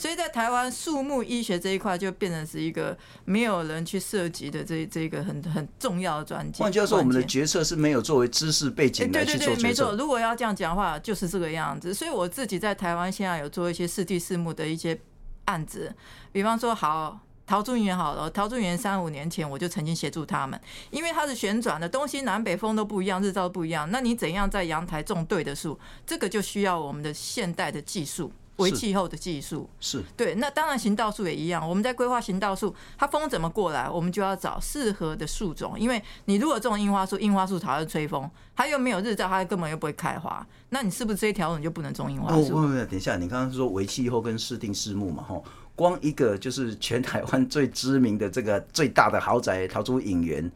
[0.00, 6.60] 所以在台湾树木医学这一块就变成是一个没有人去涉及的这这个很很重要的专辑。
[6.60, 9.46] 换句话说，我们的决策是没有作为知识背景来去做。
[9.46, 9.92] 对对对，没错。
[9.92, 11.94] 如果要这样讲的话，就是这个样子。
[11.94, 14.98] 所以我自己在台湾现在有做一些四地四木的一些。
[15.44, 15.94] 案子，
[16.32, 20.58] 比方说好陶竹园好了，陶竹园三五年前我就曾经协助他们，
[20.90, 25.78] 因为它是旋转的，东西南北风都不一样，日照不一样，那你怎样在阳台种对的树？
[26.06, 28.32] 这个就需要我们的现代的技术。
[28.56, 31.68] 为气候的技术是对，那当然行道树也一样。
[31.68, 35.78] 我们在规划行道树，它风怎么过来，我们就要找适合的树种。
[35.78, 40.46] 因为你如果种樱花树，樱花树讨厌吹风，它又没有日照，它根本又不会开花。
[40.68, 42.56] 那你是不是这一条路你就不能种樱花树？
[42.56, 50.48] 哦，等一下，你刚刚说为气候跟适定适木嘛，吼，光一个就是全台湾最知名的这个最大的豪宅桃竹影园，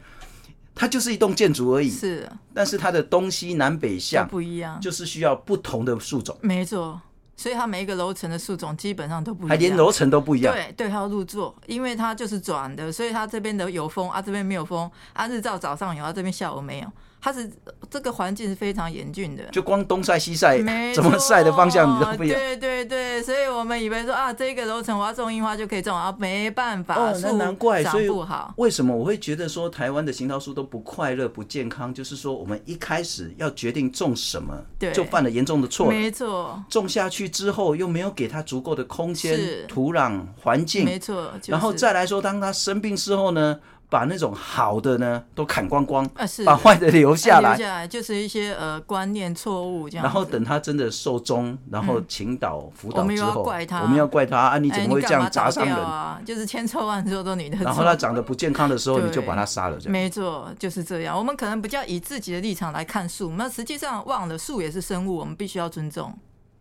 [0.72, 1.90] 它就是一栋建筑而已。
[1.90, 6.38] 是，但是它的东西南北向不一样，就是需要不同的树种。
[6.40, 7.00] 没错。
[7.38, 10.52] 所以它每一个楼层的树种基本上都不一样，还连楼层都不一样。
[10.52, 16.92] 对对，它要入座，因为它就是转的，所以它这边的有风啊，这边没有风啊，日照早上有啊，这边下午没有。
[17.20, 17.50] 它是
[17.90, 20.58] 这个环境是非常严峻的，就光东晒西晒，
[20.94, 22.38] 怎么晒的方向你都不一样。
[22.38, 28.52] 对对对，所以我们以为说啊，这个楼层我要种樱花就可以种啊，没办法，哦，那难怪，长不好。
[28.56, 31.92] 所以为什么我会觉得说台湾的行道树都不快乐、不健康？
[31.92, 35.88] 就是说我们一开始要决定种什么，对，就犯了严重的错。
[35.88, 41.32] 没错，种下去之后又没有给它足够的空间、土壤环境，没错。
[41.46, 43.58] 然后再来说，当它生病之后呢？
[43.90, 50.04] 把那种好的呢都砍光光，啊、是把坏的留下来，留下来就是一些呃观念错误这样。
[50.04, 54.58] 然后等他真的受终，然后请导辅导之后，我们要怪他，我们要怪他啊！
[54.58, 56.20] 你怎么会这样砸伤人啊？
[56.24, 57.56] 就是千错万错都你的。
[57.58, 59.92] 然后他长得不健康的时候， 你就把他杀了，这样。
[59.92, 61.16] 没错，就是这样。
[61.16, 66.12] 我们可能比较以自己的立场来看树，那实际上忘了树也是生物，我们必须要尊重。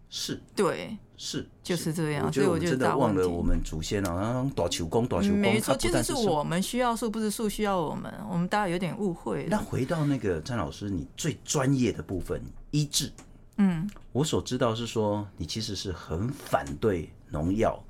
[0.10, 0.98] 是，对。
[1.20, 2.32] 是，就是这样。
[2.32, 5.40] 所以我真的忘了我们祖先啊，大树公，大树公。
[5.40, 8.14] 没错，其实是我们需要树，不是树需要我们。
[8.30, 9.48] 我们大家有点误会。
[9.50, 12.40] 那回到那个詹老师，你最专业的部分，
[12.70, 13.12] 医治。
[13.58, 17.84] 嗯，我所知道是说，你其实是很反对农药，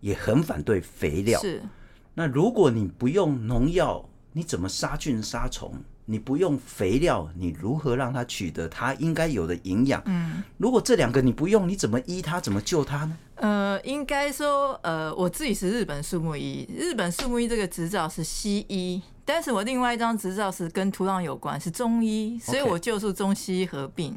[0.00, 1.40] 也很反对肥料。
[1.40, 1.62] 是。
[2.12, 5.72] 那如果你不用农药，你怎么杀菌杀虫？
[6.06, 10.02] 你不用肥料，你如何让它取得它应该有的营养？
[10.04, 12.40] 嗯，如果这两个你不用，你怎么医它？
[12.40, 13.16] 怎么救它呢？
[13.36, 24.16] 呃，应该说，呃，我自己是日本树木医，日本树木医这个执照是西医，但是我另外一张执照是跟土壤有关，是中医，所以我就是中西医合并。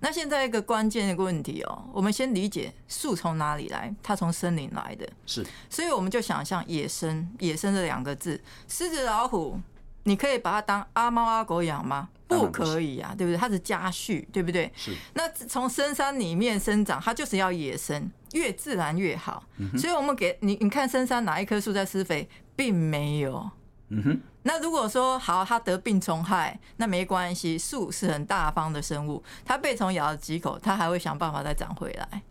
[0.00, 9.60] 那现在一个关键的问题哦，我们先理解树从哪里来，它从森林来的，是，所以我们就想象野生，野生这两个字，狮子老虎。
[10.04, 12.08] 你可以把它当阿猫阿狗养吗？
[12.26, 13.36] 不可以呀、啊，对不对？
[13.36, 14.72] 它是家畜，对不对？
[14.74, 14.92] 是。
[15.12, 19.44] 那从深山里面生长，它就是要野生，越自然越好。
[19.58, 23.48] 嗯、所以，我们给你，你看深山哪一棵树在施肥，并没有。
[23.90, 24.20] 嗯哼。
[24.42, 32.22] 那如果说好，它得病虫害，那没关系，树是很大方的生物，它被虫咬了几口，它还会想办法再长回来。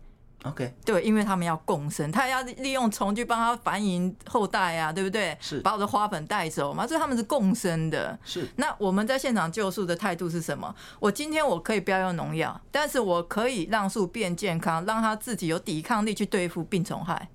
[0.44, 5.34] OK，对，因为他们要共生，他要利用虫去帮他繁衍后代啊，对不对？
[5.40, 8.18] 是，把我的花粉带走嘛，所以他们是共生的。
[8.22, 10.74] 是，那我们在现场救树的态度是什么？
[11.00, 17.26] 我今天我可以不要用农药，但是我可以让树变健康，让它自己有抵抗力去对付病虫害。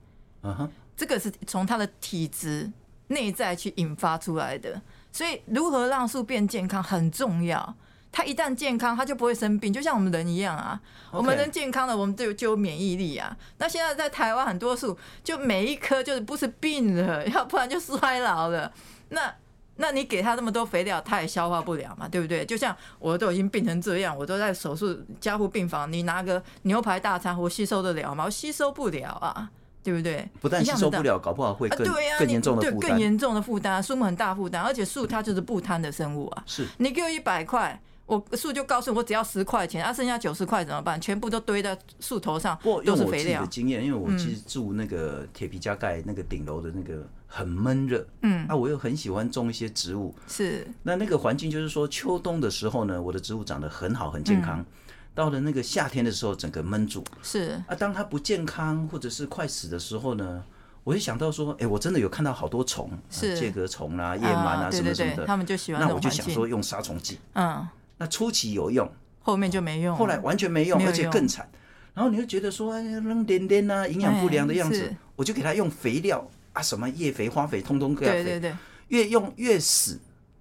[0.44, 2.72] 嗯哼，这个是从它的体质
[3.08, 4.80] 内在去引发出来的，
[5.12, 7.76] 所以如何让树变健康很重要。
[8.12, 10.80] 它一旦健康，他就不会生病，就像我们人一样啊。
[11.12, 13.36] 我们人健康了，我们就就有免疫力啊。
[13.60, 18.72] 那现在在台湾很多树，就每一棵就是不是病了，要不然就衰老了。
[19.10, 19.34] 那
[19.76, 22.44] 那你给它那么多肥料，它也消化不了嘛，对不对？
[22.44, 28.26] 就像我都已经病成这样，我都在手术加护病房，你拿个牛排大餐，我吸收得了吗？
[28.26, 29.50] 我吸收不了啊，
[29.84, 30.28] 对不对？
[30.42, 32.80] 不但吸收不了，搞不好会更、啊、对、啊，更严重的负担。
[32.80, 36.44] 对，更严重的负担，树木很大负担，而且树它就是不贪的生物啊。
[36.48, 37.80] 是你给我一百块。
[38.10, 41.00] 我树就告诉我，只要十块钱，啊，剩下九十块怎么办？
[41.00, 43.46] 全部都堆在树头上，都是肥料。
[43.46, 50.68] 经验，因为我其实住那个铁皮加盖那个顶楼的那个很闷热，嗯，啊，我又很喜欢种一些植物，是。
[50.82, 54.60] 那那个环境就是说，秋冬的时候呢，我的植物长得很好，很健康。
[54.60, 54.66] 嗯、
[55.14, 57.04] 到了那个夏天的时候，整个闷住。
[57.22, 57.62] 是。
[57.68, 60.44] 啊，当它不健康或者是快死的时候呢，
[60.84, 65.80] 我就想到说，哎、欸，我真的有看到好多虫，是介壳虫啊、叶螨啊，啊什么什么的，他们就喜欢。
[65.80, 67.20] 那我就想说，用杀虫剂。
[67.34, 67.68] 嗯。
[68.00, 68.90] 那初期有用，
[69.22, 71.48] 后面就没用，后来完全没用，而且更惨。
[71.94, 78.24] 然后你就觉得说，哎，扔点点啊，营养不良的样子，我就给他用肥料啊，什么叶肥、花肥，通通给他肥。
[78.24, 78.56] 对对对，
[78.88, 80.00] 越用越死，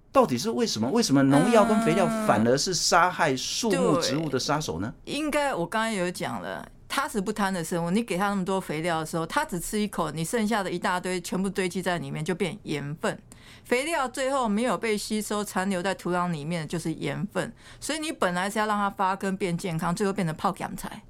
[0.09, 0.89] 到底是为什么？
[0.89, 4.93] 为什么农药跟肥料反而是杀害树木植物的杀手呢？
[5.03, 13.19] 应该我刚刚有讲了，它是不贪的生物，你给它那么多肥料的时候，它只吃一口，你剩下的一大堆全部堆积在里面，就变盐分。
[13.63, 21.03] 肥料最后没有被吸收，残留在土壤里面就是盐分，所以你本来是要让它发根变健康，最后变成泡咸菜。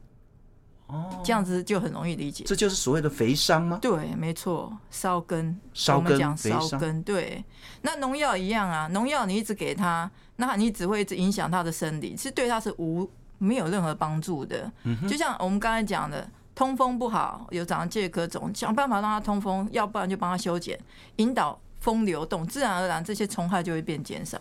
[0.88, 2.44] 哦，这样子就很容易理解。
[2.46, 3.78] 这就是所谓的肥伤吗？
[3.80, 5.56] 对，没错，烧根。
[5.72, 7.04] 烧根，讲烧根。
[7.04, 7.46] 对，
[7.84, 14.72] 那农药一样啊，农药你一直给它，那你只会一直影响它的生理，是对它是无没有任何帮助的。
[14.84, 20.80] 嗯，就像我们刚才讲的，通风不好，有长介壳肿，想办法让它通风，要不然就帮它修剪，
[21.18, 21.60] 引导。
[21.80, 24.40] 风流动，自然而然这些虫害就会变减少。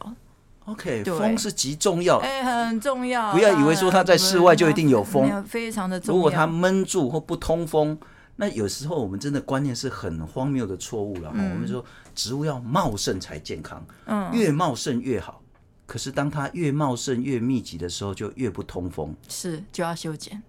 [0.66, 3.32] OK，风是极重要，哎、欸，很重要。
[3.32, 6.16] 不要以为说它在室外就一定有风，非常的重要。
[6.16, 7.98] 如果它闷住或不通风，
[8.36, 11.32] 那有时候我们真的观念是很荒谬的错误了。
[11.34, 11.82] 嗯、我们说
[12.14, 15.40] 植物要茂盛才健康，嗯，越茂盛越好。
[15.86, 20.42] 可是当它越茂盛越密集的时候，就越不通风，是就要修剪，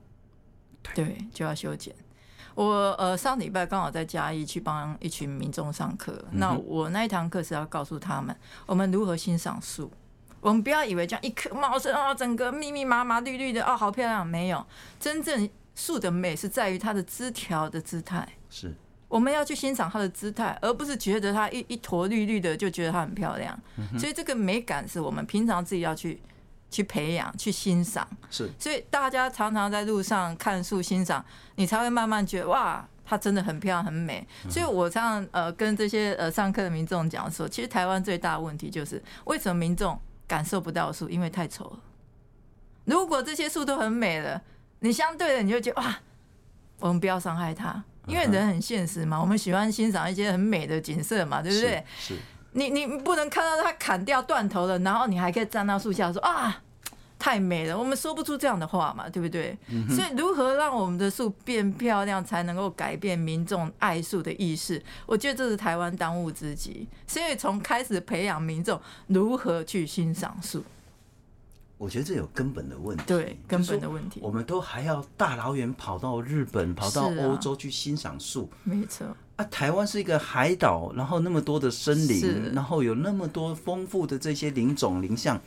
[0.94, 1.96] 对，就要修剪。
[2.60, 8.36] 我呃上礼拜刚好在嘉义去帮一群民众上课，嗯，那我那一堂课是要告诉他们，
[8.66, 9.90] 我们如何欣赏树。
[10.42, 14.28] 我们不要以为这样一棵茂盛啊，整个密密麻麻绿绿的哦，好漂亮。
[14.28, 14.66] 没有，
[15.00, 18.28] 真正树的美是在于它的枝条的姿态。
[18.50, 18.76] 是，
[19.08, 23.98] 我们要去欣赏它的姿态，而不是觉得它一一坨绿绿的就觉得它很漂亮，嗯。
[23.98, 26.22] 所以这个美感是我们平常自己要去。
[26.70, 31.24] 去培养，去欣赏，是，所以大家常常在路上看树欣赏，
[31.56, 34.26] 你才会慢慢觉得哇，它真的很漂亮很美。
[34.50, 41.80] 所以我常常呃跟这些呃上课的民众讲说，其实台湾最大的问题就是为什么民众感受不到树，因为太丑了。
[42.86, 44.42] 如果这些树都很美了，
[44.80, 46.00] 你相对的你就觉得哇，
[46.80, 51.84] 我们不要伤害它，因为人很现实嘛，我们喜欢欣赏一些很美的景色嘛，对不对？
[51.98, 52.16] 是。
[52.16, 52.22] 是
[52.54, 56.62] 你你不能看到它砍掉断头了，然后你还可以站到树下说啊，
[57.18, 57.78] 太美了。
[57.78, 59.58] 我们说不出这样的话嘛，对不对？
[59.70, 64.82] 嗯、所以如何让我们的树变漂亮，才能够改变民众爱树的意识？
[65.06, 66.88] 我觉得这是台湾当务之急。
[67.06, 70.64] 所以从开始培养民众如何去欣赏树，
[71.78, 73.04] 我觉得这有根本的问题。
[73.06, 79.06] 对，根本的问题，我们都还要大老远跑到日本、跑到欧洲去欣赏树，没错。
[79.40, 85.40] 啊，台湾是一个海岛，然后那么多的森林，然后有那么多丰富的这些林种林相，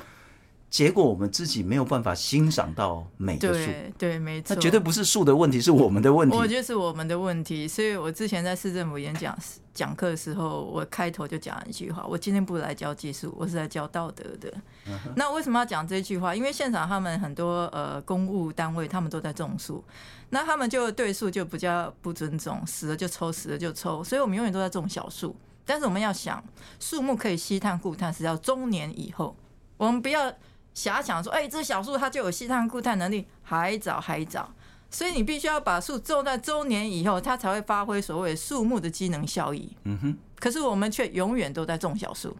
[0.72, 3.66] 结果我们自己没有办法欣赏到美的树。
[3.66, 4.54] 对，对，没错。
[4.54, 6.34] 那绝对不是树的问题，是我们的问题。
[6.34, 7.68] 我觉得是我们的问题。
[7.68, 9.38] 所以我之前在市政府演讲
[9.74, 14.50] 讲课的时候，我开头就讲了一句话：我今天不来教技术，我是来教道德的。
[14.86, 15.12] Uh -huh.
[15.14, 16.34] 那为什么要讲这句话？
[16.34, 19.84] 因为现场他们很多呃公务单位，他们都在种树。
[20.30, 25.36] 那他们就对树就比较不尊重，死了就抽，死了就抽，所以我们永远都在种小树。
[25.66, 26.42] 但是我们要想，
[26.80, 29.36] 树木可以吸碳固碳是要中年以后，
[29.76, 30.32] 我们不要
[30.74, 34.52] 遐想说，哎、欸，这小树它就有吸碳固碳能力，还早还早。
[34.90, 39.76] 所以你必须要把树种在周年以后，它才会发挥所谓树木的机能效益。
[39.84, 40.16] 嗯哼。
[40.38, 42.36] 可是我们却永远都在种小树。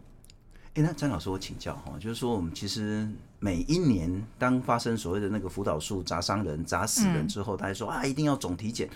[0.75, 3.07] 哎、欸，那张老师，我请教哈，就是说我们其实。
[3.39, 8.89] 每一年，当发生所谓的那个辅导树砸伤人、砸死人之后，大家说啊，一定要总体检。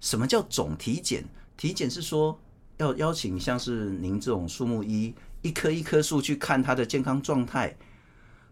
[0.00, 1.24] 什么叫总体检？
[1.56, 2.36] 体检是说
[2.78, 7.76] 要邀请像是您这种树木医，一棵一棵树去看它的健康状态，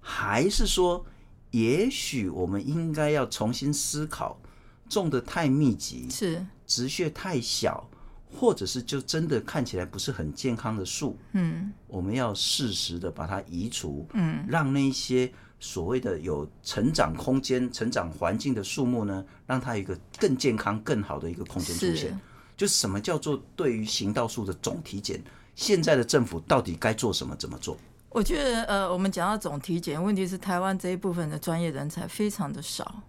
[0.09, 1.04] 还是说，
[1.50, 4.40] 也许我们应该要重新思考，
[4.88, 7.90] 种的太密集，是植穴太小。
[8.38, 22.18] 或者是就真的看起来不是很健康的树，嗯，我们要适时的把它移除，嗯，让那些所谓的有成长空间、成长环境的树木呢，让它有一个更健康、更好的一个空间出现。
[22.57, 25.22] 就什么叫做对于行道树的总体检？
[25.54, 27.34] 现在的政府到底该做什么？
[27.36, 27.78] 怎么做？
[28.16, 33.02] 我觉得，呃，我们讲到总体检，问题是台湾这一部分的专业人才非常的少。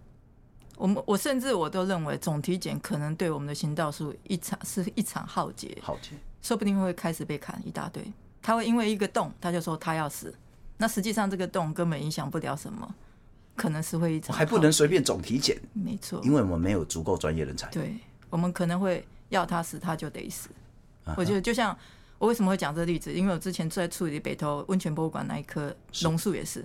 [0.76, 6.10] 我们我甚至我都认为总体检可能对我们的行道树一场是一场浩劫，浩劫，
[6.42, 8.04] 说不定会开始被砍一大堆。
[8.42, 10.34] 他会因为一个洞，他就说他要死，
[10.76, 12.94] 那实际上这个洞根本影响不了什么，
[13.56, 17.66] 可能是会一场还不能随便总体检，没错，因为我们没有足够专业人才。
[17.70, 17.96] 对，
[18.28, 20.50] 我们可能会要他死，他就得死。
[21.16, 21.74] 我觉得就像
[22.18, 26.64] 我为什么会讲这个例子，因为我之前在处理北投温泉博物馆那一棵榕树也是。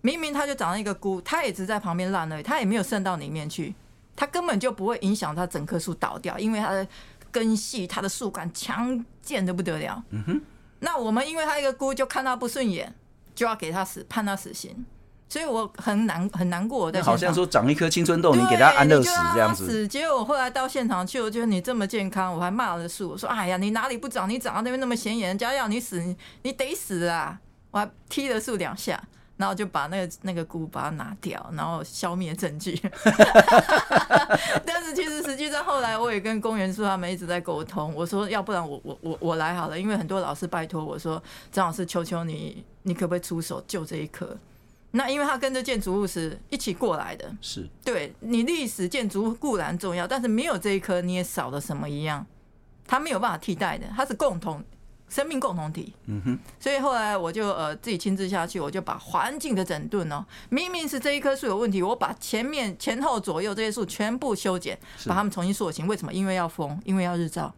[0.00, 3.74] 明明它就长了一个菇，它也只在旁边烂而已，它也没有渗到里面去，
[4.16, 6.86] 它根本就不会影响它整棵树倒掉，因为它的
[7.30, 10.02] 根系、它的树干强健的不得了。
[10.10, 10.40] 嗯哼。
[10.80, 12.92] 那我们因为它一个菇就看它不顺眼，
[13.34, 14.84] 就要给它死，判它死刑，
[15.32, 16.92] 所以我很难很难过。
[16.94, 19.88] 我好像说长一颗青春痘，你给它安乐死这样子。
[19.88, 24.28] 结果我后来到现场去，我觉得你这么健康，我还骂了树，我说：“哎呀，你哪里不长？
[24.28, 27.40] 你长到那边那么显眼，人家要你死，你你得死啊！”
[27.72, 29.02] 我还踢了树两下。
[29.38, 32.78] 然后就把那个那个菇把它拿掉，然后消灭证据。
[34.64, 41.20] 但是其实实际上后来我也跟公园处他们一直在沟通，我说要不然我我我我来好了，因为很多老师拜托我说，
[41.50, 44.36] 张老师求求你，你可不可以出手救这一棵？
[44.92, 52.24] 那因为他跟着建筑物是一起过来的，是对你历史建筑固然重要，但是没有这一棵你也少了什么一样，
[52.86, 54.62] 他没有办法替代的，它是共同。
[55.08, 65.86] 生命共同体，嗯哼，所以后来我就呃自己亲自下去，我就把环境的整顿哦，明明是这一棵树有问题，我把前面前后左右这些树全部修剪，把它们重新塑形。
[65.86, 66.10] 为什么？
[66.10, 67.54] 因为要风，因为要日照，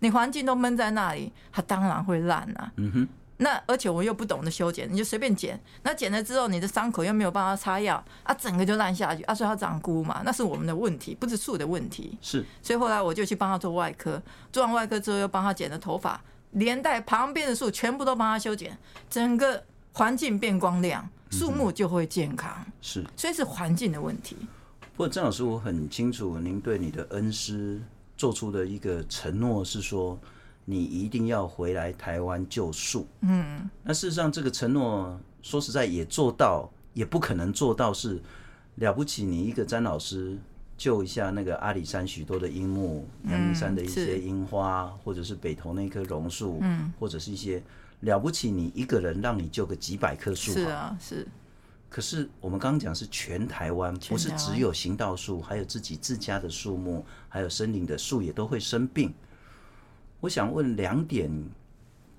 [0.00, 2.70] 你环境都闷在那里，它当然会烂啊。
[2.76, 3.08] 嗯哼，
[3.38, 12.18] 那而且我又不懂得修剪，你就随便剪，那剪了之后你的伤口又没有办法擦药啊，整个就烂下去啊，所以它长菇嘛，那是我们的问题，不是树的问题。
[12.20, 14.22] 是，所以后来我就去帮他做外科，
[14.52, 16.20] 做完外科之后又帮他剪了头发。
[16.52, 18.76] 连带旁边的树全部都帮他修剪，
[19.10, 19.62] 整个
[19.92, 22.50] 环境变光亮，树木就会健康。
[22.66, 24.34] 嗯、是，所以是环境的问题。
[24.96, 27.80] 不过，郑老师，我很清楚，您对你的恩师
[28.16, 30.18] 做出的一个承诺是说，
[30.68, 33.06] 你一定要回来台湾救树。
[33.22, 38.20] 嗯，那事实上，这个承诺说实在也做到，也不可能做到，是
[38.74, 39.24] 了不起。
[39.24, 40.38] 你一个詹老师。
[40.76, 47.60] 救一下那个阿里山许多的樱木，阳明山的一些樱花，嗯，或者是北投那棵榕树，嗯，或者是一些
[48.02, 51.26] 了不起，你一个人让你救个几百棵树，是啊，是。
[51.88, 59.12] 可是我们刚刚讲是全台湾，全台湾不是只有行道树，还有自己自家的树木，还有森林的树也都会生病。
[60.20, 61.30] 我想问两点，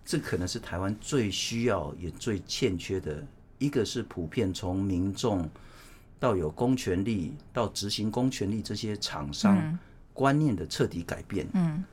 [0.06, 3.26] 这可能是台湾最需要也最欠缺的，
[3.58, 5.50] 一个是普遍从民众
[6.20, 9.78] 到有公权力到执行公权力这些厂商
[10.14, 11.48] 观念的彻底改变。
[11.54, 11.84] 嗯。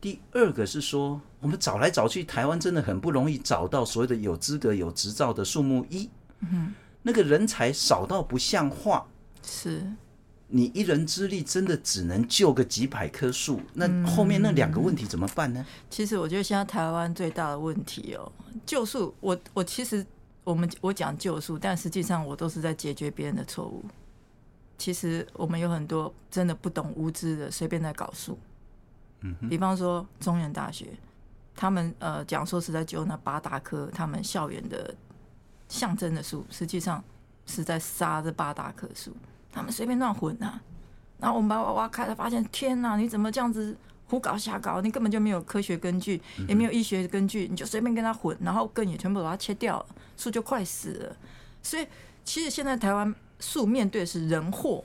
[0.00, 6.08] 第二个是说，我们找来找去，台湾真的很不容易找到所谓的有资格、有执照的数目一。
[6.40, 6.72] 嗯。
[7.02, 9.06] 那个人才少到不像话，
[9.42, 9.90] 是，
[10.50, 15.64] 你一人之力真的只能救个几百棵树，那后面那两个问题怎么办呢？
[15.66, 18.30] 嗯，其实我觉得现在台湾最大的问题哦，
[18.66, 20.04] 救树，我我其实
[20.44, 23.84] 我们我讲救树，但实际上我都是在解决别人的错误。
[24.76, 28.38] 其实我们有很多真的不懂无知的，随便在搞树。
[29.20, 30.88] 嗯，比方说中原大学，
[31.54, 34.94] 他们呃讲说是在救那八大棵他们校园的。
[35.68, 37.00] 象征的树，实际上
[37.46, 39.14] 是在杀这八大棵树。
[39.52, 40.60] 他们随便乱混啊，
[41.18, 43.76] 然后我们把娃娃开了，发现天哪，你怎么这样子
[44.08, 44.80] 胡搞瞎搞？
[44.80, 49.86] 你根本就没有科学根据，也没有医学根据，你就随便跟他混，然后根也全部把它切掉了，
[50.16, 51.16] 树就快死了。
[51.62, 51.86] 所以，
[52.24, 54.84] 其实现在台湾树面对的是人祸，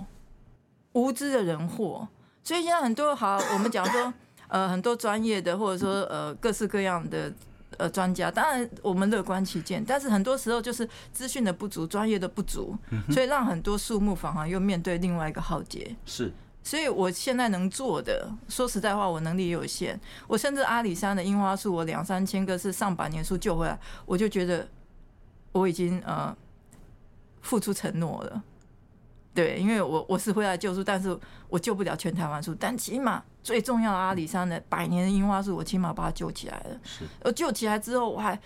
[0.93, 2.07] 无知的人祸。
[2.43, 4.13] 所以现在很多好，我们讲说，
[4.47, 7.34] 呃，很多专业的，或者说呃，各式各样的。
[7.78, 12.76] 呃，专家当然我们乐观其见，但是很多时候就是资讯的不足，专业的不足，
[13.09, 15.95] 所以让很多树木反而又面对另外一个浩劫。
[16.05, 16.32] 是，
[16.63, 19.99] 所以我现在能做的，说实在话，我能力也有限。
[20.28, 24.67] 我甚至阿里山的樱花树，我两三千个是上百年树救回来，我就觉得
[25.51, 26.36] 我已经呃
[27.41, 28.43] 付出承诺了。
[29.36, 31.15] 对，因为我我是回来救树，但是
[31.49, 36.79] 我救不了全台湾树，但起码最重要的阿里山的百年的樱花树，我起码把它救起来了。
[36.83, 38.39] 是，我救起来之后，我还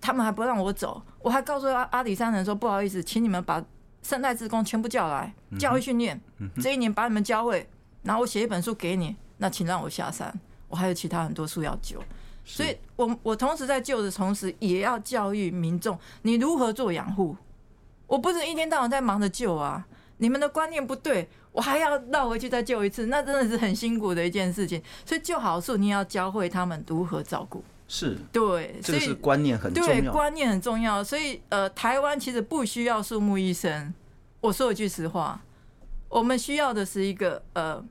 [0.00, 3.64] 他们还不让我走，我还告诉阿阿里山人说，不好意思，请你们把
[4.02, 6.20] 生态职工全部叫来，教育训练，
[6.60, 7.66] 这一年把你们教会，
[8.02, 12.02] 然后我写一本书给你，那请让我下山，我还有其他很多树要救，
[12.44, 17.36] 所以我我同时在救的同时，也要教育民众你如何做养护，
[18.08, 19.86] 我不是一天到晚在忙着救啊。
[20.18, 24.82] 你们的观念不对，我还要绕回去再救一次，那真的是很辛苦的一件事情。
[25.04, 27.62] 所以救好树，你也要教会他们如何照顾。
[27.86, 29.88] 是，对，所以是观念很重要。
[29.88, 31.04] 对，观念很重要。
[31.04, 33.92] 所以，呃，台湾其实不需要树木医生。
[34.40, 35.40] 我说一句实话，
[36.08, 37.84] 我们需要的是一个，呃，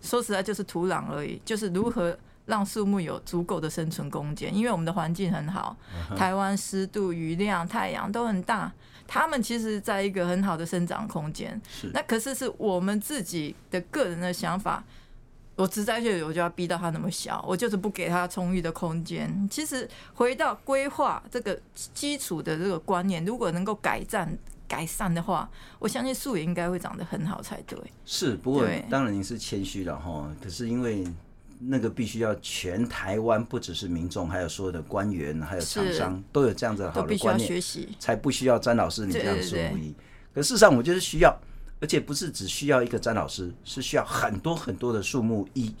[0.00, 4.54] 说实在就是土壤而已，就是如何让树木有足够的生存空间。
[4.54, 5.76] 因为我们的环境很好，
[6.16, 8.72] 台湾湿度、雨量、太阳都很大。
[9.08, 14.84] 他们其实在一个很好的生长空间，是那可是是我们自己的个人的想法。
[15.56, 19.48] 我植栽就我就要逼到他那么小，我就是不给他充裕的空间。
[19.50, 24.38] 其实回到规划这个基础的这个观念，如果能够改善
[24.68, 25.50] 改善的话，
[25.80, 27.76] 我相信树也应该会长得很好才对。
[28.04, 31.04] 是，不过当然您是谦虚了哈，可是因为。
[31.60, 37.62] 那个必须要全台湾，不只是民众，还有所有的官员，还有厂商，都有这样子好的观念，
[37.98, 39.94] 才不需要詹老师你这样树木医。
[40.34, 41.36] 可事实上，我就是需要，
[41.80, 45.74] 而且不是只需要一个詹老师，是需要很多很多的树木一。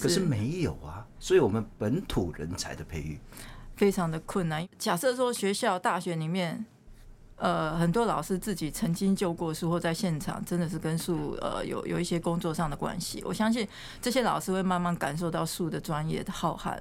[0.00, 3.18] 可是没有啊，所以我们本土人才的培育
[3.76, 4.68] 非常的困难。
[4.78, 6.64] 假设说学校、大学里面。
[7.40, 13.22] 呃，很多老师自己曾经救过树，或在现场真的是跟树呃有有一些工作上的关系。
[13.24, 13.66] 我相信
[14.02, 16.78] 这些老师会慢慢感受到树的专业的浩瀚。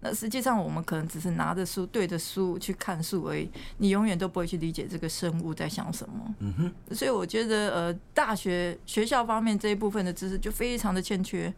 [0.00, 3.48] 那实际上我们可能只是拿着书对着书去看树而已，
[3.78, 6.34] 你永远都不会去理解这个生物在想什么。
[6.40, 6.94] 嗯哼。
[6.94, 11.52] 所以我觉得呃，大学学校方面这一部分的知识就非常的欠缺。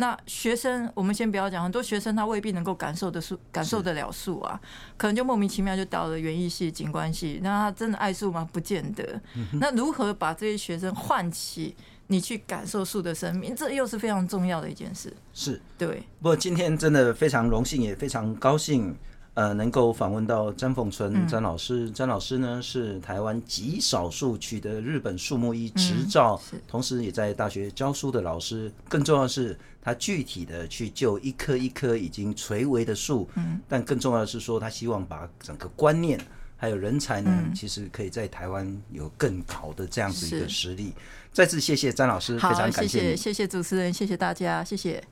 [0.00, 4.58] 那学生，我们先不要讲，很多学生他未必能够感受的树，感受得了树啊，
[4.96, 8.48] 可能就莫名其妙就到了园艺系、景观系，那他真的爱树吗？
[8.50, 9.20] 不见得。
[9.60, 11.76] 那如何把这些学生唤起
[12.06, 15.12] 你去感受树的生命，这又是非常重要的一件事。
[15.34, 16.02] 是，对。
[16.20, 18.96] 不过今天真的非常荣幸，也非常高兴。
[19.34, 28.70] 呃，能够访问到詹凤春詹老师，詹老师呢是台湾极少数取得日本树木医执照，同时也在大学教书的老师。
[28.88, 33.28] 更重要的是，他具体的去救一棵一棵已经垂危的树。
[33.36, 36.20] 嗯但更重要的是说，他希望把整个观念
[36.56, 40.92] 还有人才呢，其实可以在台湾有更好的这样子一个实力。
[41.32, 45.02] 再次谢谢詹老师，非常感谢，谢谢主持人，谢谢大家，谢谢。